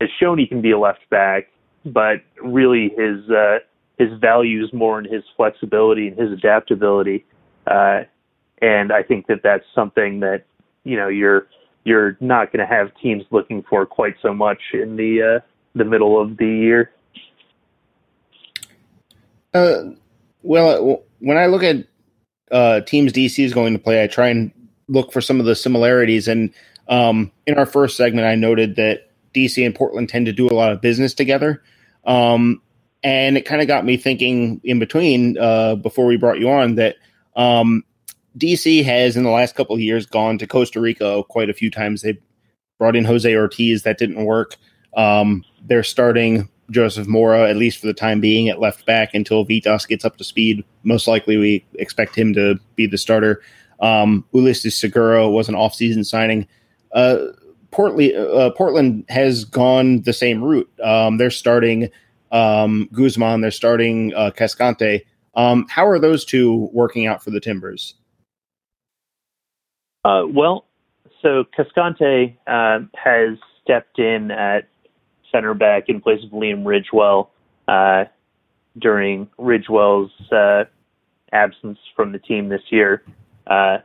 [0.00, 1.48] has shown he can be a left back,
[1.84, 3.58] but really his uh,
[3.98, 7.24] his value is more in his flexibility and his adaptability.
[7.66, 8.02] Uh,
[8.60, 10.44] and I think that that's something that
[10.84, 11.46] you know you're
[11.84, 15.40] you're not going to have teams looking for quite so much in the uh,
[15.74, 16.90] the middle of the year.
[19.54, 19.84] Uh,
[20.42, 21.86] well, when I look at
[22.50, 24.52] uh, teams DC is going to play, I try and
[24.88, 26.28] look for some of the similarities.
[26.28, 26.52] And
[26.88, 30.54] um, in our first segment, I noted that DC and Portland tend to do a
[30.54, 31.62] lot of business together.
[32.04, 32.60] Um,
[33.02, 36.74] and it kind of got me thinking in between uh, before we brought you on
[36.74, 36.96] that
[37.36, 37.84] um,
[38.38, 41.70] DC has in the last couple of years gone to Costa Rica quite a few
[41.70, 42.02] times.
[42.02, 42.18] They
[42.78, 44.56] brought in Jose Ortiz, that didn't work.
[44.96, 49.44] Um, they're starting Joseph Mora, at least for the time being, at left back until
[49.44, 50.64] Vytas gets up to speed.
[50.82, 53.42] Most likely, we expect him to be the starter.
[53.80, 56.46] Um, Ulises Segura was an offseason signing.
[56.92, 57.26] Uh,
[57.70, 60.70] Portland, uh, Portland has gone the same route.
[60.80, 61.90] Um, they're starting
[62.32, 65.04] um, Guzman, they're starting uh, Cascante.
[65.34, 67.94] Um, how are those two working out for the Timbers?
[70.04, 70.66] Uh, well,
[71.22, 74.68] so Cascante uh, has stepped in at
[75.34, 77.28] center back in place of Liam Ridgewell
[77.66, 78.04] uh,
[78.78, 80.64] during Ridgewell's uh,
[81.32, 83.02] absence from the team this year
[83.46, 83.78] uh,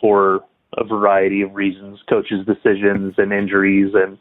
[0.00, 0.44] for
[0.76, 4.18] a variety of reasons, coaches' decisions and injuries, and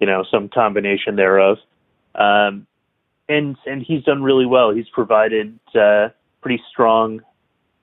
[0.00, 1.58] you know some combination thereof.
[2.14, 2.66] Um,
[3.28, 4.74] and and he's done really well.
[4.74, 6.08] He's provided uh,
[6.42, 7.20] pretty strong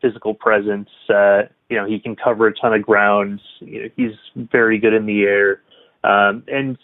[0.01, 0.89] physical presence.
[1.10, 3.41] Uh, you know he can cover a ton of ground.
[3.60, 5.62] You know, he's very good in the air,
[6.03, 6.78] um, and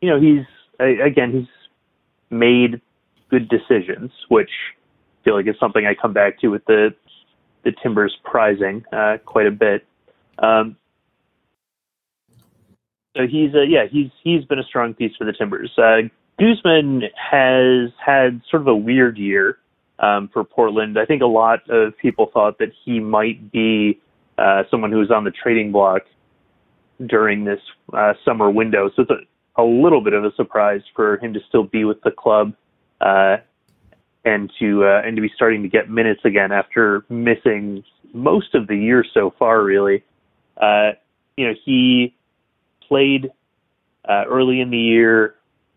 [0.00, 0.46] you know he's
[0.78, 1.48] again he's
[2.30, 2.80] made
[3.30, 4.50] good decisions, which
[5.20, 6.94] I feel like is something I come back to with the
[7.64, 9.84] the Timbers prizing uh, quite a bit.
[10.38, 10.76] Um,
[13.16, 15.70] so he's uh, yeah he's he's been a strong piece for the Timbers.
[15.76, 16.08] Uh,
[16.38, 19.58] Guzman has had sort of a weird year
[19.98, 20.98] um, for Portland.
[20.98, 24.00] I think a lot of people thought that he might be
[24.38, 26.02] uh, someone who was on the trading block
[27.04, 27.60] during this
[27.92, 28.90] uh, summer window.
[28.94, 29.16] So it's a,
[29.58, 32.54] a little bit of a surprise for him to still be with the club
[33.00, 33.36] uh,
[34.24, 37.82] and to uh, and to be starting to get minutes again after missing
[38.14, 39.62] most of the year so far.
[39.62, 40.04] Really,
[40.56, 40.92] uh,
[41.36, 42.14] you know he
[42.86, 43.30] played
[44.08, 45.34] uh, early in the year,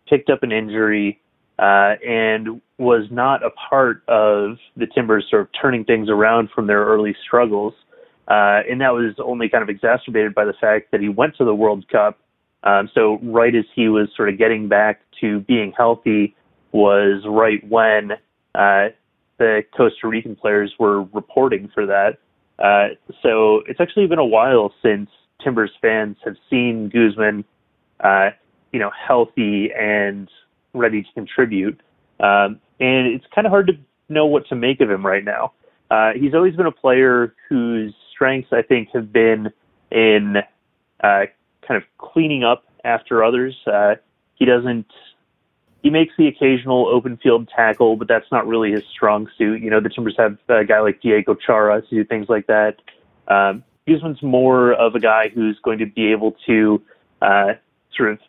[0.07, 1.19] picked up an injury,
[1.59, 6.67] uh, and was not a part of the Timbers sort of turning things around from
[6.67, 7.73] their early struggles.
[8.27, 11.43] Uh, and that was only kind of exacerbated by the fact that he went to
[11.43, 12.17] the World Cup.
[12.64, 16.36] Um, so right as he was sort of getting back to being healthy
[16.72, 18.12] was right when
[18.55, 18.89] uh,
[19.38, 22.18] the Costa Rican players were reporting for that.
[22.59, 25.09] Uh, so it's actually been a while since
[25.43, 27.43] Timbers fans have seen Guzman,
[27.99, 28.30] uh,
[28.72, 30.30] you know, healthy and
[30.74, 31.82] ready to contribute.
[32.20, 33.74] Um, and it's kind of hard to
[34.09, 35.53] know what to make of him right now.
[35.89, 39.51] Uh, he's always been a player whose strengths, I think, have been
[39.91, 40.36] in
[41.03, 41.22] uh,
[41.68, 43.55] kind of cleaning up after others.
[43.66, 43.95] Uh,
[44.36, 44.88] he doesn't.
[45.84, 49.62] He makes the occasional open field tackle, but that's not really his strong suit.
[49.62, 52.76] You know, the Timbers have a guy like Diego Chara to do things like that.
[53.28, 56.82] Um, Guzman's more of a guy who's going to be able to
[57.22, 57.53] uh,
[57.95, 58.20] sort of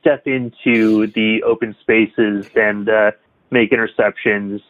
[0.00, 3.12] step into the open spaces and uh,
[3.50, 4.60] make interceptions,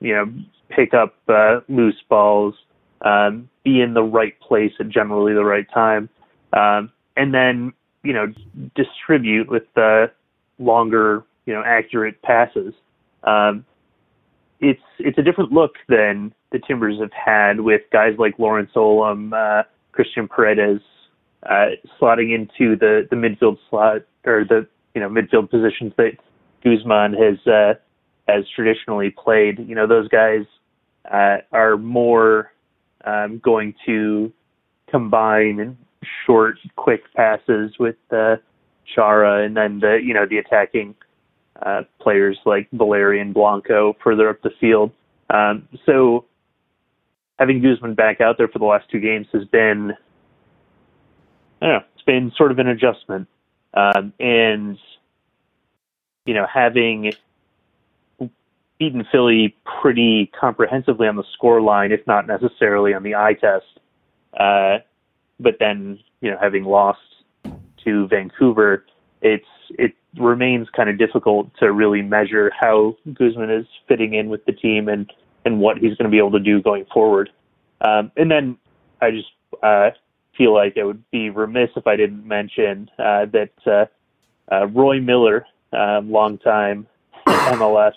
[0.00, 0.32] you know,
[0.68, 2.54] pick up uh, loose balls,
[3.02, 6.08] um, be in the right place at generally the right time,
[6.52, 8.32] um, and then you know
[8.74, 10.10] distribute with the
[10.58, 12.74] longer, you know, accurate passes.
[13.22, 13.64] Um,
[14.60, 19.32] it's it's a different look than the Timbers have had with guys like Lawrence Olum,
[19.32, 20.82] uh, Cristhian Paredes,
[21.42, 26.12] uh, slotting into the the midfield slot or the you know midfield positions that
[26.62, 27.74] Guzman has uh,
[28.28, 29.58] has traditionally played.
[29.58, 30.44] You know those guys
[31.10, 32.52] uh, are more
[33.04, 34.32] um, going to
[34.88, 35.76] combine
[36.26, 38.36] short, quick passes with uh,
[38.94, 40.94] Chara, and then the you know the attacking
[41.62, 44.90] uh, players like Valeri and Blanco further up the field.
[45.30, 46.26] Um, so
[47.38, 49.92] having Guzman back out there for the last two games has been,
[51.60, 53.28] I don't know, it's been sort of an adjustment.
[53.72, 54.78] Um, and,
[56.26, 57.12] you know, having
[58.78, 63.66] beaten Philly pretty comprehensively on the score line, if not necessarily on the eye test,
[64.38, 64.78] uh,
[65.40, 67.00] but then, you know, having lost
[67.84, 68.84] to Vancouver,
[69.22, 74.44] it's it remains kind of difficult to really measure how Guzman is fitting in with
[74.44, 75.10] the team and
[75.44, 77.30] and what he's going to be able to do going forward.
[77.80, 78.56] Um, and then
[79.02, 79.28] I just
[79.62, 79.90] uh,
[80.36, 83.84] feel like it would be remiss if I didn't mention uh, that uh,
[84.52, 86.86] uh, Roy Miller, um, longtime
[87.26, 87.92] MLS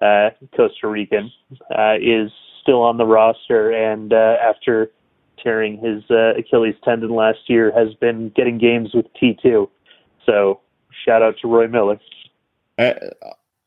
[0.00, 1.30] uh, Costa Rican,
[1.76, 2.30] uh, is
[2.62, 4.90] still on the roster, and uh, after
[5.42, 9.68] tearing his uh, Achilles tendon last year, has been getting games with T2.
[10.26, 10.60] So
[11.04, 12.00] shout out to Roy Miller.
[12.78, 12.94] Uh,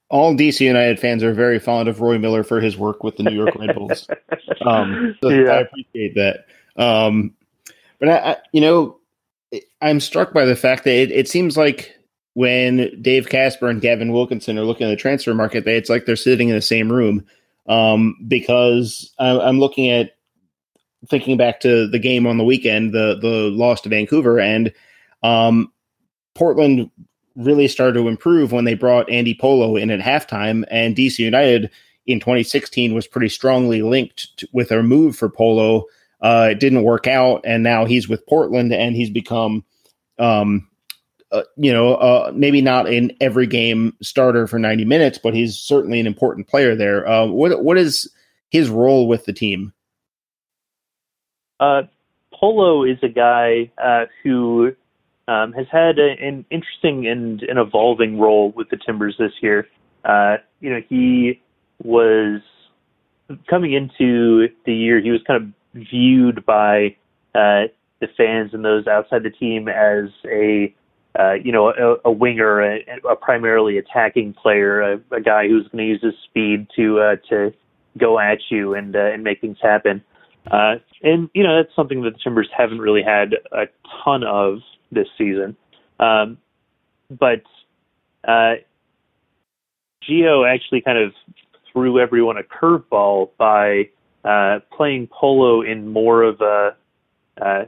[0.09, 3.23] all DC United fans are very fond of Roy Miller for his work with the
[3.23, 4.07] New York Red Bulls.
[4.65, 5.51] Um, so yeah.
[5.51, 6.45] I appreciate that.
[6.75, 7.33] Um,
[7.99, 8.97] but I, I, you know,
[9.81, 11.95] I'm struck by the fact that it, it, seems like
[12.33, 16.05] when Dave Kasper and Gavin Wilkinson are looking at the transfer market, they, it's like
[16.05, 17.25] they're sitting in the same room.
[17.67, 20.16] Um, because I, I'm looking at
[21.09, 24.73] thinking back to the game on the weekend, the the loss to Vancouver, and
[25.23, 25.71] um,
[26.35, 26.89] Portland
[27.35, 31.69] really started to improve when they brought Andy Polo in at halftime, and DC United
[32.07, 35.85] in 2016 was pretty strongly linked to, with a move for Polo.
[36.21, 39.63] Uh, it didn't work out, and now he's with Portland, and he's become,
[40.17, 40.67] um,
[41.31, 45.57] uh, you know, uh, maybe not in every game starter for 90 minutes, but he's
[45.57, 47.07] certainly an important player there.
[47.07, 48.09] Uh, what what is
[48.49, 49.73] his role with the team?
[51.59, 51.83] Uh,
[52.33, 54.71] Polo is a guy uh, who
[55.27, 59.67] um, has had a, an interesting and an evolving role with the Timbers this year.
[60.05, 61.41] Uh, you know, he
[61.83, 62.41] was
[63.49, 66.95] coming into the year, he was kind of viewed by
[67.35, 67.67] uh,
[67.99, 70.73] the fans and those outside the team as a
[71.17, 75.67] uh, you know, a, a winger, a, a primarily attacking player, a, a guy who's
[75.69, 77.51] going to use his speed to uh, to
[77.97, 80.03] go at you and uh, and make things happen.
[80.49, 83.67] Uh, and you know, that's something that the Timbers haven't really had a
[84.03, 84.59] ton of
[84.91, 85.55] this season.
[85.99, 86.37] Um,
[87.09, 87.43] but
[88.27, 88.55] uh,
[90.07, 91.13] Gio actually kind of
[91.71, 93.89] threw everyone a curveball by
[94.23, 96.75] uh, playing Polo in more of a
[97.41, 97.65] uh,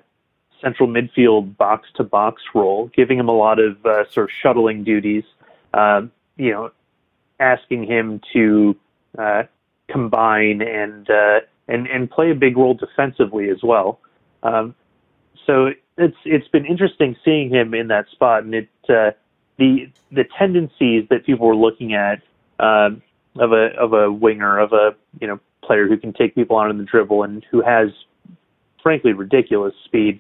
[0.61, 4.83] central midfield box to box role, giving him a lot of uh, sort of shuttling
[4.83, 5.23] duties.
[5.73, 6.71] Um, you know,
[7.39, 8.75] asking him to
[9.17, 9.43] uh,
[9.89, 11.39] combine and uh,
[11.69, 13.99] and and play a big role defensively as well.
[14.43, 14.75] Um,
[15.45, 19.11] so it's it's been interesting seeing him in that spot, and it uh,
[19.57, 22.21] the the tendencies that people were looking at
[22.59, 23.01] um,
[23.37, 26.69] of a of a winger of a you know player who can take people on
[26.69, 27.89] in the dribble and who has
[28.81, 30.19] frankly ridiculous speed.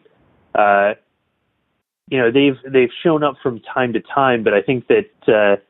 [0.55, 0.93] Uh,
[2.09, 5.61] you know they've they've shown up from time to time, but I think that uh,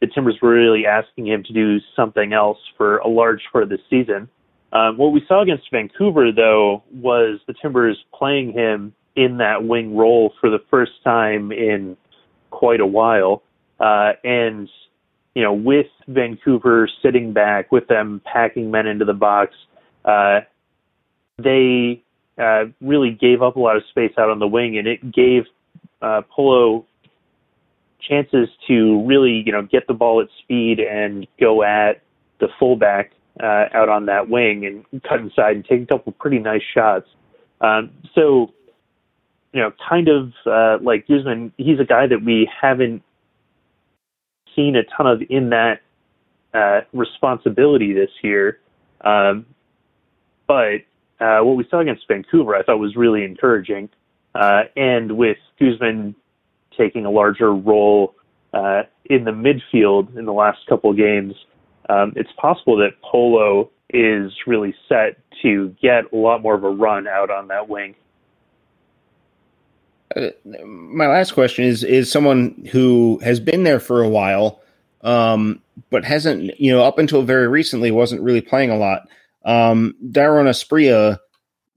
[0.00, 3.70] the Timbers were really asking him to do something else for a large part of
[3.70, 4.28] the season.
[4.74, 9.96] Um, what we saw against Vancouver, though, was the Timbers playing him in that wing
[9.96, 11.96] role for the first time in
[12.50, 13.42] quite a while.
[13.78, 14.68] Uh, and,
[15.34, 19.52] you know, with Vancouver sitting back, with them packing men into the box,
[20.04, 20.40] uh,
[21.38, 22.02] they
[22.36, 25.44] uh, really gave up a lot of space out on the wing, and it gave
[26.02, 26.84] uh, Polo
[28.00, 32.02] chances to really, you know, get the ball at speed and go at
[32.40, 33.12] the fullback
[33.42, 37.06] uh, out on that wing and cut inside and take a couple pretty nice shots.
[37.60, 38.52] Um, so,
[39.52, 43.02] you know, kind of uh, like Guzman, he's a guy that we haven't
[44.54, 45.80] seen a ton of in that
[46.52, 48.60] uh, responsibility this year.
[49.00, 49.46] Um,
[50.46, 50.82] but
[51.20, 53.88] uh, what we saw against Vancouver, I thought was really encouraging.
[54.34, 56.14] Uh, and with Guzman
[56.76, 58.14] taking a larger role
[58.52, 61.34] uh, in the midfield in the last couple of games,
[61.88, 66.68] um, it's possible that Polo is really set to get a lot more of a
[66.68, 67.94] run out on that wing.
[70.16, 70.28] Uh,
[70.64, 74.60] my last question is is someone who has been there for a while,
[75.02, 75.60] um,
[75.90, 79.08] but hasn't, you know, up until very recently wasn't really playing a lot.
[79.44, 81.18] Um, Dairon Asprilla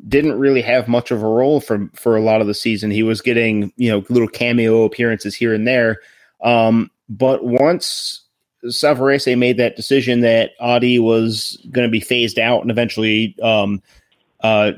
[0.07, 2.91] didn't really have much of a role for for a lot of the season.
[2.91, 5.97] He was getting, you know, little cameo appearances here and there.
[6.41, 8.26] Um, but once
[8.65, 13.81] Savarese made that decision that Adi was going to be phased out and eventually um,
[14.41, 14.71] uh,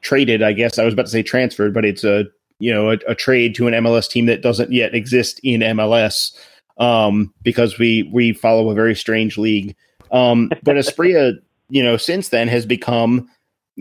[0.00, 0.42] traded.
[0.42, 2.26] I guess I was about to say transferred, but it's a
[2.58, 6.36] you know a, a, trade to an MLS team that doesn't yet exist in MLS
[6.78, 9.74] um, because we we follow a very strange league.
[10.12, 11.34] Um, but Asprilla,
[11.68, 13.28] you know, since then has become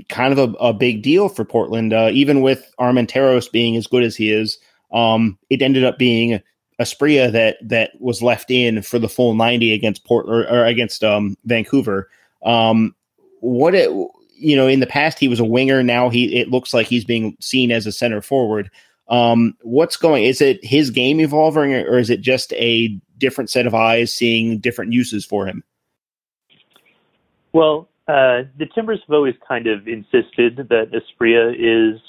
[0.10, 1.94] kind of a, a big deal for Portland.
[1.94, 4.58] Uh, even with Armenteros being as good as he is,
[4.92, 6.42] um, it ended up being
[6.80, 11.04] Asprilla that that was left in for the full 90 against Port or, or against
[11.04, 12.10] um, Vancouver.
[12.44, 12.96] Um,
[13.40, 13.90] what it
[14.36, 15.84] you know in the past he was a winger.
[15.84, 18.70] Now he it looks like he's being seen as a center forward.
[19.10, 20.24] Um, what's going?
[20.24, 24.60] Is it his game evolving, or is it just a different set of eyes seeing
[24.60, 25.64] different uses for him?
[27.52, 32.02] Well, uh, the Timbers have always kind of insisted that Asprilla is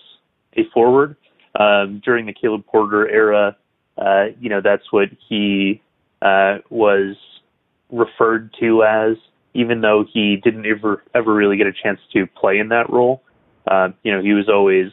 [0.56, 1.16] a forward.
[1.58, 3.56] Um, during the Caleb Porter era,
[3.96, 5.80] uh, you know, that's what he
[6.22, 7.16] uh, was
[7.90, 9.16] referred to as,
[9.52, 13.22] even though he didn't ever ever really get a chance to play in that role.
[13.66, 14.90] Uh, you know, he was always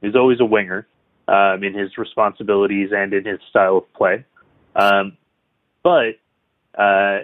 [0.00, 0.86] he was always a winger
[1.28, 4.24] um, in his responsibilities and in his style of play.
[4.76, 5.16] Um,
[5.82, 6.18] but
[6.78, 7.20] uh,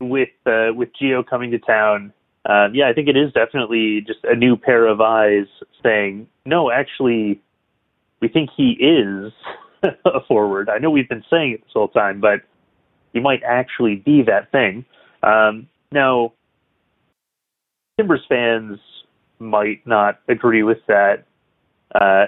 [0.00, 2.12] with uh, with Gio coming to town,
[2.46, 5.46] um, yeah, I think it is definitely just a new pair of eyes
[5.82, 7.40] saying, no, actually,
[8.20, 9.32] we think he is
[10.28, 10.68] forward.
[10.68, 12.40] I know we've been saying it this whole time, but
[13.12, 14.84] he might actually be that thing.
[15.22, 16.32] Um, now,
[17.98, 18.78] Timbers fans
[19.38, 21.24] might not agree with that.
[21.94, 22.26] Uh,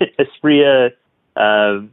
[0.18, 0.90] Asprilla,
[1.36, 1.90] um,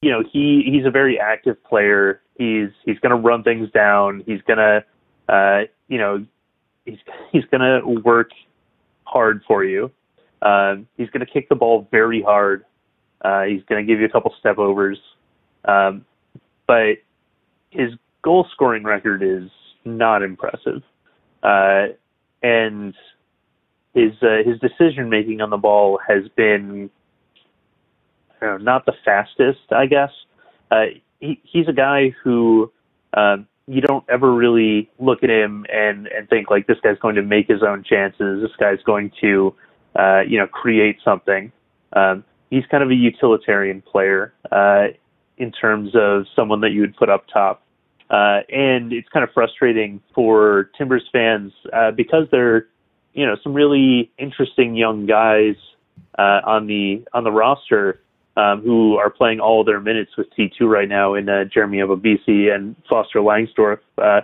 [0.00, 2.22] you know, he he's a very active player.
[2.38, 4.22] He's he's going to run things down.
[4.26, 4.84] He's going to,
[5.28, 6.24] uh, you know,
[6.86, 6.98] he's
[7.30, 8.30] he's going to work
[9.04, 9.90] hard for you.
[10.40, 12.64] Um, he's going to kick the ball very hard.
[13.22, 14.98] Uh, he's going to give you a couple step overs,
[15.64, 16.04] um,
[16.66, 16.98] but
[17.70, 17.92] his
[18.22, 19.48] goal scoring record is
[19.84, 20.82] not impressive,
[21.42, 21.86] uh,
[22.42, 22.94] and
[23.94, 26.90] his uh, his decision making on the ball has been
[28.42, 30.10] know, not the fastest, I guess.
[30.70, 30.86] Uh,
[31.20, 32.70] he, he's a guy who
[33.14, 37.14] um, you don't ever really look at him and and think like this guy's going
[37.14, 38.42] to make his own chances.
[38.42, 39.54] This guy's going to
[39.96, 41.52] uh, you know create something.
[41.92, 44.88] Um, he's kind of a utilitarian player uh,
[45.38, 47.62] in terms of someone that you would put up top.
[48.10, 52.66] Uh, and it's kind of frustrating for Timbers fans uh, because they're,
[53.14, 55.54] you know, some really interesting young guys
[56.18, 58.02] uh, on the on the roster
[58.36, 62.54] um, who are playing all their minutes with T2 right now in uh, Jeremy Ebobisse
[62.54, 64.20] and Foster Langsdorff, uh,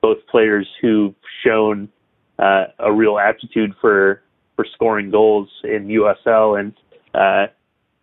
[0.00, 1.90] both players who've shown
[2.38, 4.22] uh, a real aptitude for
[4.54, 6.72] for scoring goals in USL and
[7.12, 7.52] uh,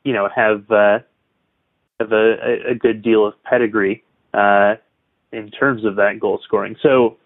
[0.03, 0.99] you know have uh,
[1.99, 4.03] have a, a good deal of pedigree
[4.34, 4.75] uh,
[5.31, 6.75] in terms of that goal scoring.
[6.81, 7.17] So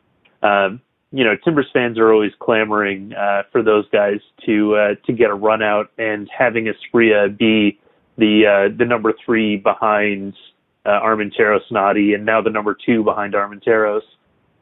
[0.44, 0.82] um,
[1.12, 5.30] you know Timbers fans are always clamoring uh, for those guys to uh, to get
[5.30, 7.80] a run out, and having Asprilla be
[8.18, 10.34] the uh, the number three behind
[10.86, 14.02] uh, Armenteros and Adi, and now the number two behind Armenteros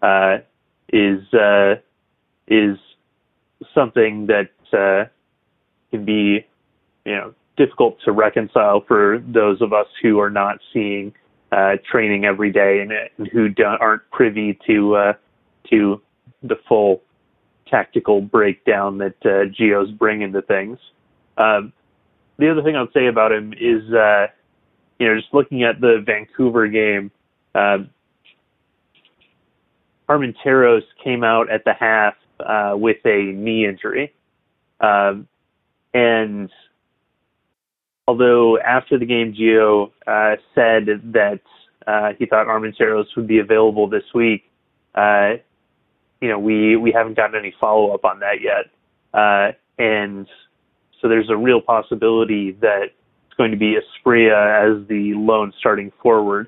[0.02, 0.38] uh,
[0.92, 1.76] is uh,
[2.48, 2.78] is
[3.74, 5.10] something that uh,
[5.92, 6.46] can be
[7.06, 11.14] you know difficult to reconcile for those of us who are not seeing
[11.52, 15.14] uh, training every day and, and who aren't privy to uh,
[15.69, 16.02] to
[16.44, 17.02] the full
[17.68, 20.77] tactical breakdown that uh, Gio's bringing to things.
[21.38, 21.73] Um,
[22.38, 24.27] the other thing I'd say about him is, uh,
[24.99, 27.11] you know, just looking at the Vancouver game,
[27.56, 27.90] um,
[30.07, 34.14] Armenteros came out at the half uh, with a knee injury.
[34.80, 35.27] Um,
[35.94, 36.52] and
[38.07, 41.41] although after the game, Gio uh, said that
[41.88, 44.44] uh, he thought Armenteros would be available this week,
[44.95, 45.34] uh,
[46.22, 48.72] you know, we, we haven't gotten any follow up on that yet.
[49.14, 50.27] Uh, and
[51.02, 52.86] so there's a real possibility that
[53.27, 56.48] it's going to be Asprilla as the lone starting forward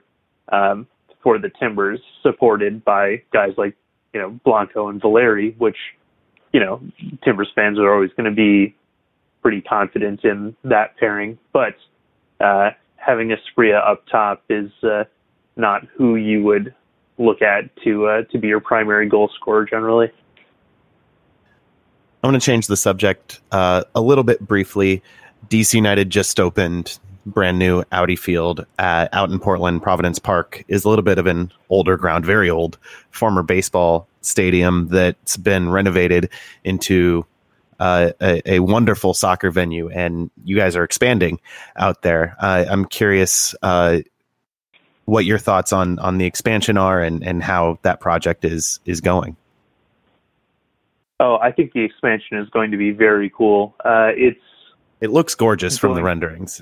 [0.51, 0.87] um,
[1.21, 3.75] for the Timbers, supported by guys like
[4.13, 5.77] you know Blanco and Valeri, which
[6.53, 6.81] you know
[7.23, 8.75] Timbers fans are always going to be
[9.47, 11.37] pretty confident in that pairing.
[11.53, 11.75] But
[12.41, 15.05] uh, having Asprilla up top is uh,
[15.55, 16.75] not who you would
[17.17, 20.11] look at to uh, to be your primary goal scorer generally.
[22.21, 25.01] I'm going to change the subject uh, a little bit briefly.
[25.47, 29.81] DC United just opened brand new Audi field at, out in Portland.
[29.81, 32.77] Providence Park is a little bit of an older ground, very old
[33.11, 36.29] former baseball stadium that's been renovated
[36.65, 37.25] into
[37.79, 41.39] uh, a, a, wonderful soccer venue, and you guys are expanding
[41.75, 42.35] out there.
[42.39, 43.99] Uh, I'm curious uh,
[45.05, 49.01] what your thoughts on on the expansion are and and how that project is is
[49.01, 49.37] going.
[51.19, 53.75] Oh, I think the expansion is going to be very cool.
[53.83, 54.39] Uh, it's
[55.01, 56.61] it looks gorgeous from the renderings.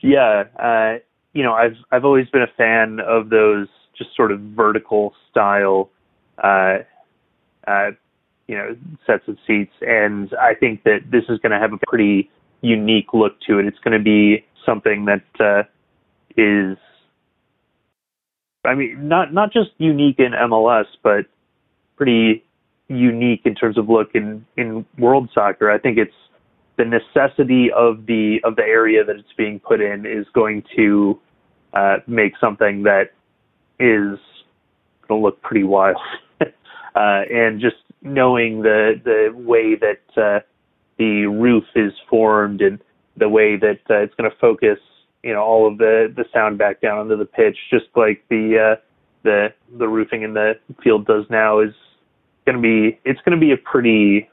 [0.00, 0.98] Yeah, uh,
[1.32, 5.90] you know, I've I've always been a fan of those just sort of vertical style,
[6.42, 6.78] uh,
[7.66, 7.90] uh,
[8.48, 8.76] you know,
[9.06, 12.30] sets of seats, and I think that this is going to have a pretty
[12.60, 13.66] unique look to it.
[13.66, 15.62] It's going to be something that uh,
[16.36, 16.76] is,
[18.64, 21.26] I mean, not not just unique in MLS, but
[21.96, 22.44] pretty
[22.88, 25.70] unique in terms of look in in world soccer.
[25.70, 26.14] I think it's
[26.78, 31.20] the necessity of the of the area that it's being put in is going to
[31.74, 33.10] uh, make something that
[33.78, 34.18] is
[35.06, 35.98] going to look pretty wild.
[36.98, 40.40] uh, and just knowing the the way that uh,
[40.98, 42.80] the roof is formed and
[43.16, 44.78] the way that uh, it's going to focus,
[45.22, 48.74] you know, all of the the sound back down onto the pitch, just like the
[48.74, 48.80] uh,
[49.22, 51.72] the the roofing in the field does now, is
[52.44, 54.28] going to be it's going to be a pretty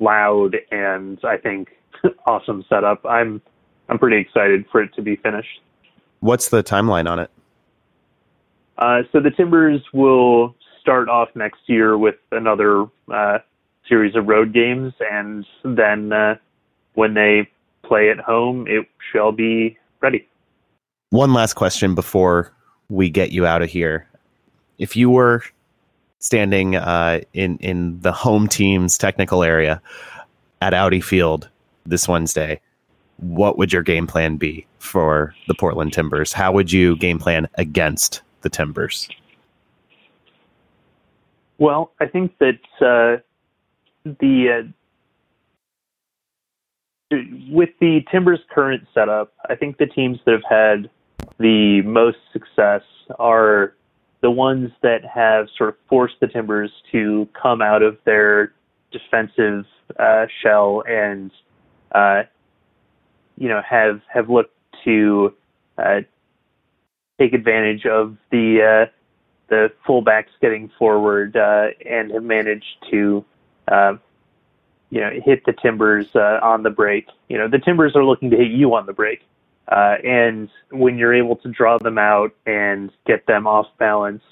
[0.00, 1.68] loud and I think
[2.26, 3.06] awesome setup.
[3.06, 3.40] I'm
[3.88, 5.60] I'm pretty excited for it to be finished.
[6.18, 7.30] What's the timeline on it?
[8.76, 10.54] Uh, so the Timbers will
[10.88, 13.38] start off next year with another uh,
[13.86, 16.34] series of road games, and then uh,
[16.94, 17.46] when they
[17.82, 20.26] play at home, it shall be ready.
[21.10, 22.54] One last question before
[22.88, 24.08] we get you out of here.
[24.78, 25.42] If you were
[26.20, 29.82] standing uh, in in the home team's technical area
[30.62, 31.50] at Audi Field
[31.84, 32.62] this Wednesday,
[33.18, 36.32] what would your game plan be for the Portland Timbers?
[36.32, 39.06] How would you game plan against the Timbers?
[41.58, 43.20] Well, I think that uh,
[44.04, 44.72] the
[47.10, 47.16] uh,
[47.50, 50.90] with the Timbers' current setup, I think the teams that have had
[51.38, 52.82] the most success
[53.18, 53.74] are
[54.20, 58.52] the ones that have sort of forced the Timbers to come out of their
[58.92, 59.64] defensive
[59.98, 61.30] uh, shell and,
[61.92, 62.22] uh,
[63.36, 64.54] you know, have have looked
[64.84, 65.34] to
[65.78, 66.00] uh,
[67.18, 68.92] take advantage of the uh,
[69.48, 73.24] the fullbacks getting forward uh, and have managed to,
[73.68, 73.94] uh,
[74.90, 77.08] you know, hit the Timbers on the break.
[77.28, 79.20] You know, the Timbers are looking to hit you on the break.
[79.70, 84.22] Uh, and when you're able to draw them out and get them off balance,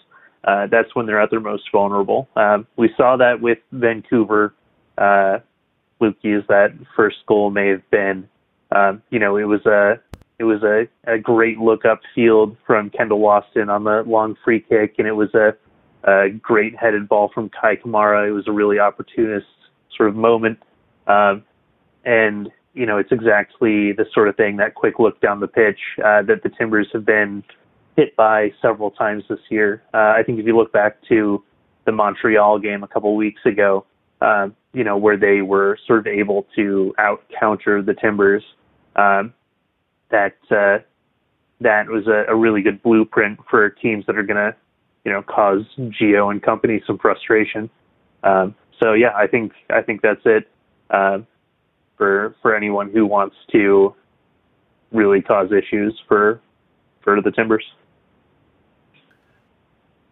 [0.44, 2.28] uh, that's when they're at their most vulnerable.
[2.36, 4.54] Um, we saw that with Vancouver.
[4.96, 5.40] Uh,
[6.00, 8.28] Luki, as that first goal may have been.
[8.70, 10.00] Um, you know, it was a
[10.38, 14.60] it was a, a great look up field from Kendall Waston on the long free
[14.60, 15.54] kick, and it was a,
[16.04, 18.28] a great headed ball from Kei Kamara.
[18.28, 19.46] It was a really opportunist
[19.96, 20.58] sort of moment.
[21.06, 21.44] Um,
[22.04, 25.78] and you know, it's exactly the sort of thing, that quick look down the pitch
[26.04, 27.42] uh, that the Timbers have been
[27.96, 29.82] hit by several times this year.
[29.94, 31.42] Uh, I think if you look back to
[31.86, 33.86] the Montreal game a couple weeks ago,
[34.20, 38.42] uh, you know, where they were sort of able to out counter the Timbers,
[38.96, 39.32] um,
[40.10, 40.78] that uh,
[41.60, 44.54] that was a, a really good blueprint for teams that are going to,
[45.04, 47.70] you know, cause Gio and company some frustration.
[48.22, 50.48] Um, so yeah, I think I think that's it.
[50.90, 51.18] Uh,
[51.96, 53.94] for for anyone who wants to
[54.92, 56.40] really cause issues for
[57.02, 57.64] for the Timbers.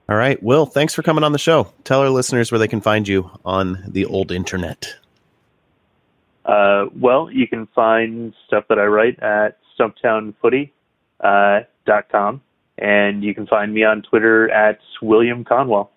[0.09, 0.43] All right.
[0.43, 1.73] Will, thanks for coming on the show.
[1.85, 4.97] Tell our listeners where they can find you on the old internet.
[6.45, 10.71] Uh, well, you can find stuff that I write at stumptownfooty.com,
[11.21, 12.43] uh, .com,
[12.79, 15.91] and you can find me on Twitter at William Conwell.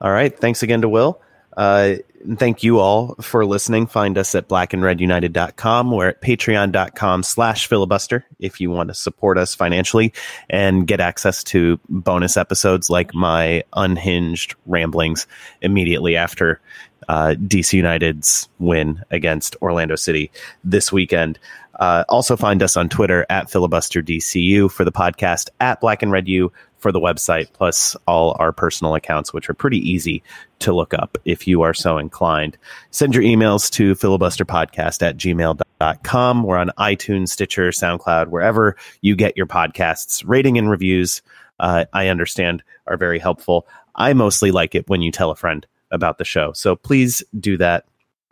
[0.00, 0.36] All right.
[0.38, 1.20] Thanks again to Will.
[1.56, 1.96] Uh,
[2.36, 3.88] thank you all for listening.
[3.88, 5.90] Find us at blackandredunited.com.
[5.90, 10.12] We're at patreon.com slash filibuster if you want to support us financially
[10.48, 15.26] and get access to bonus episodes like my unhinged ramblings
[15.60, 16.60] immediately after
[17.08, 20.30] uh, DC United's win against Orlando City
[20.64, 21.38] this weekend.
[21.78, 26.28] Uh, also find us on Twitter at filibusterdcu for the podcast at Black and Red
[26.28, 30.22] U for the website, plus all our personal accounts, which are pretty easy
[30.60, 32.56] to look up if you are so inclined.
[32.90, 36.42] Send your emails to filibusterpodcast at gmail.com.
[36.42, 40.22] We're on iTunes, Stitcher, SoundCloud, wherever you get your podcasts.
[40.26, 41.22] Rating and reviews,
[41.60, 43.66] uh, I understand, are very helpful.
[43.94, 46.52] I mostly like it when you tell a friend about the show.
[46.52, 47.86] So please do that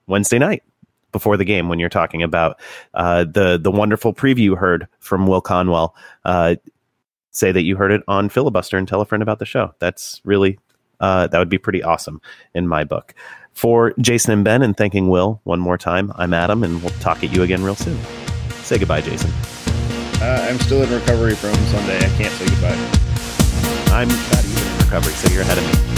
[0.06, 0.62] Wednesday night
[1.12, 2.60] before the game when you're talking about
[2.94, 5.94] uh, the the wonderful preview you heard from Will Conwell.
[6.24, 6.56] Uh,
[7.30, 9.74] say that you heard it on filibuster and tell a friend about the show.
[9.78, 10.58] That's really
[11.00, 12.20] uh, that would be pretty awesome
[12.54, 13.14] in my book.
[13.52, 17.24] For Jason and Ben, and thanking Will one more time, I'm Adam, and we'll talk
[17.24, 17.98] at you again real soon.
[18.62, 19.30] Say goodbye, Jason.
[20.20, 21.96] Uh, I'm still in recovery from Sunday.
[21.96, 22.76] I can't say goodbye.
[23.94, 25.95] I'm not even in recovery, so you're ahead of me.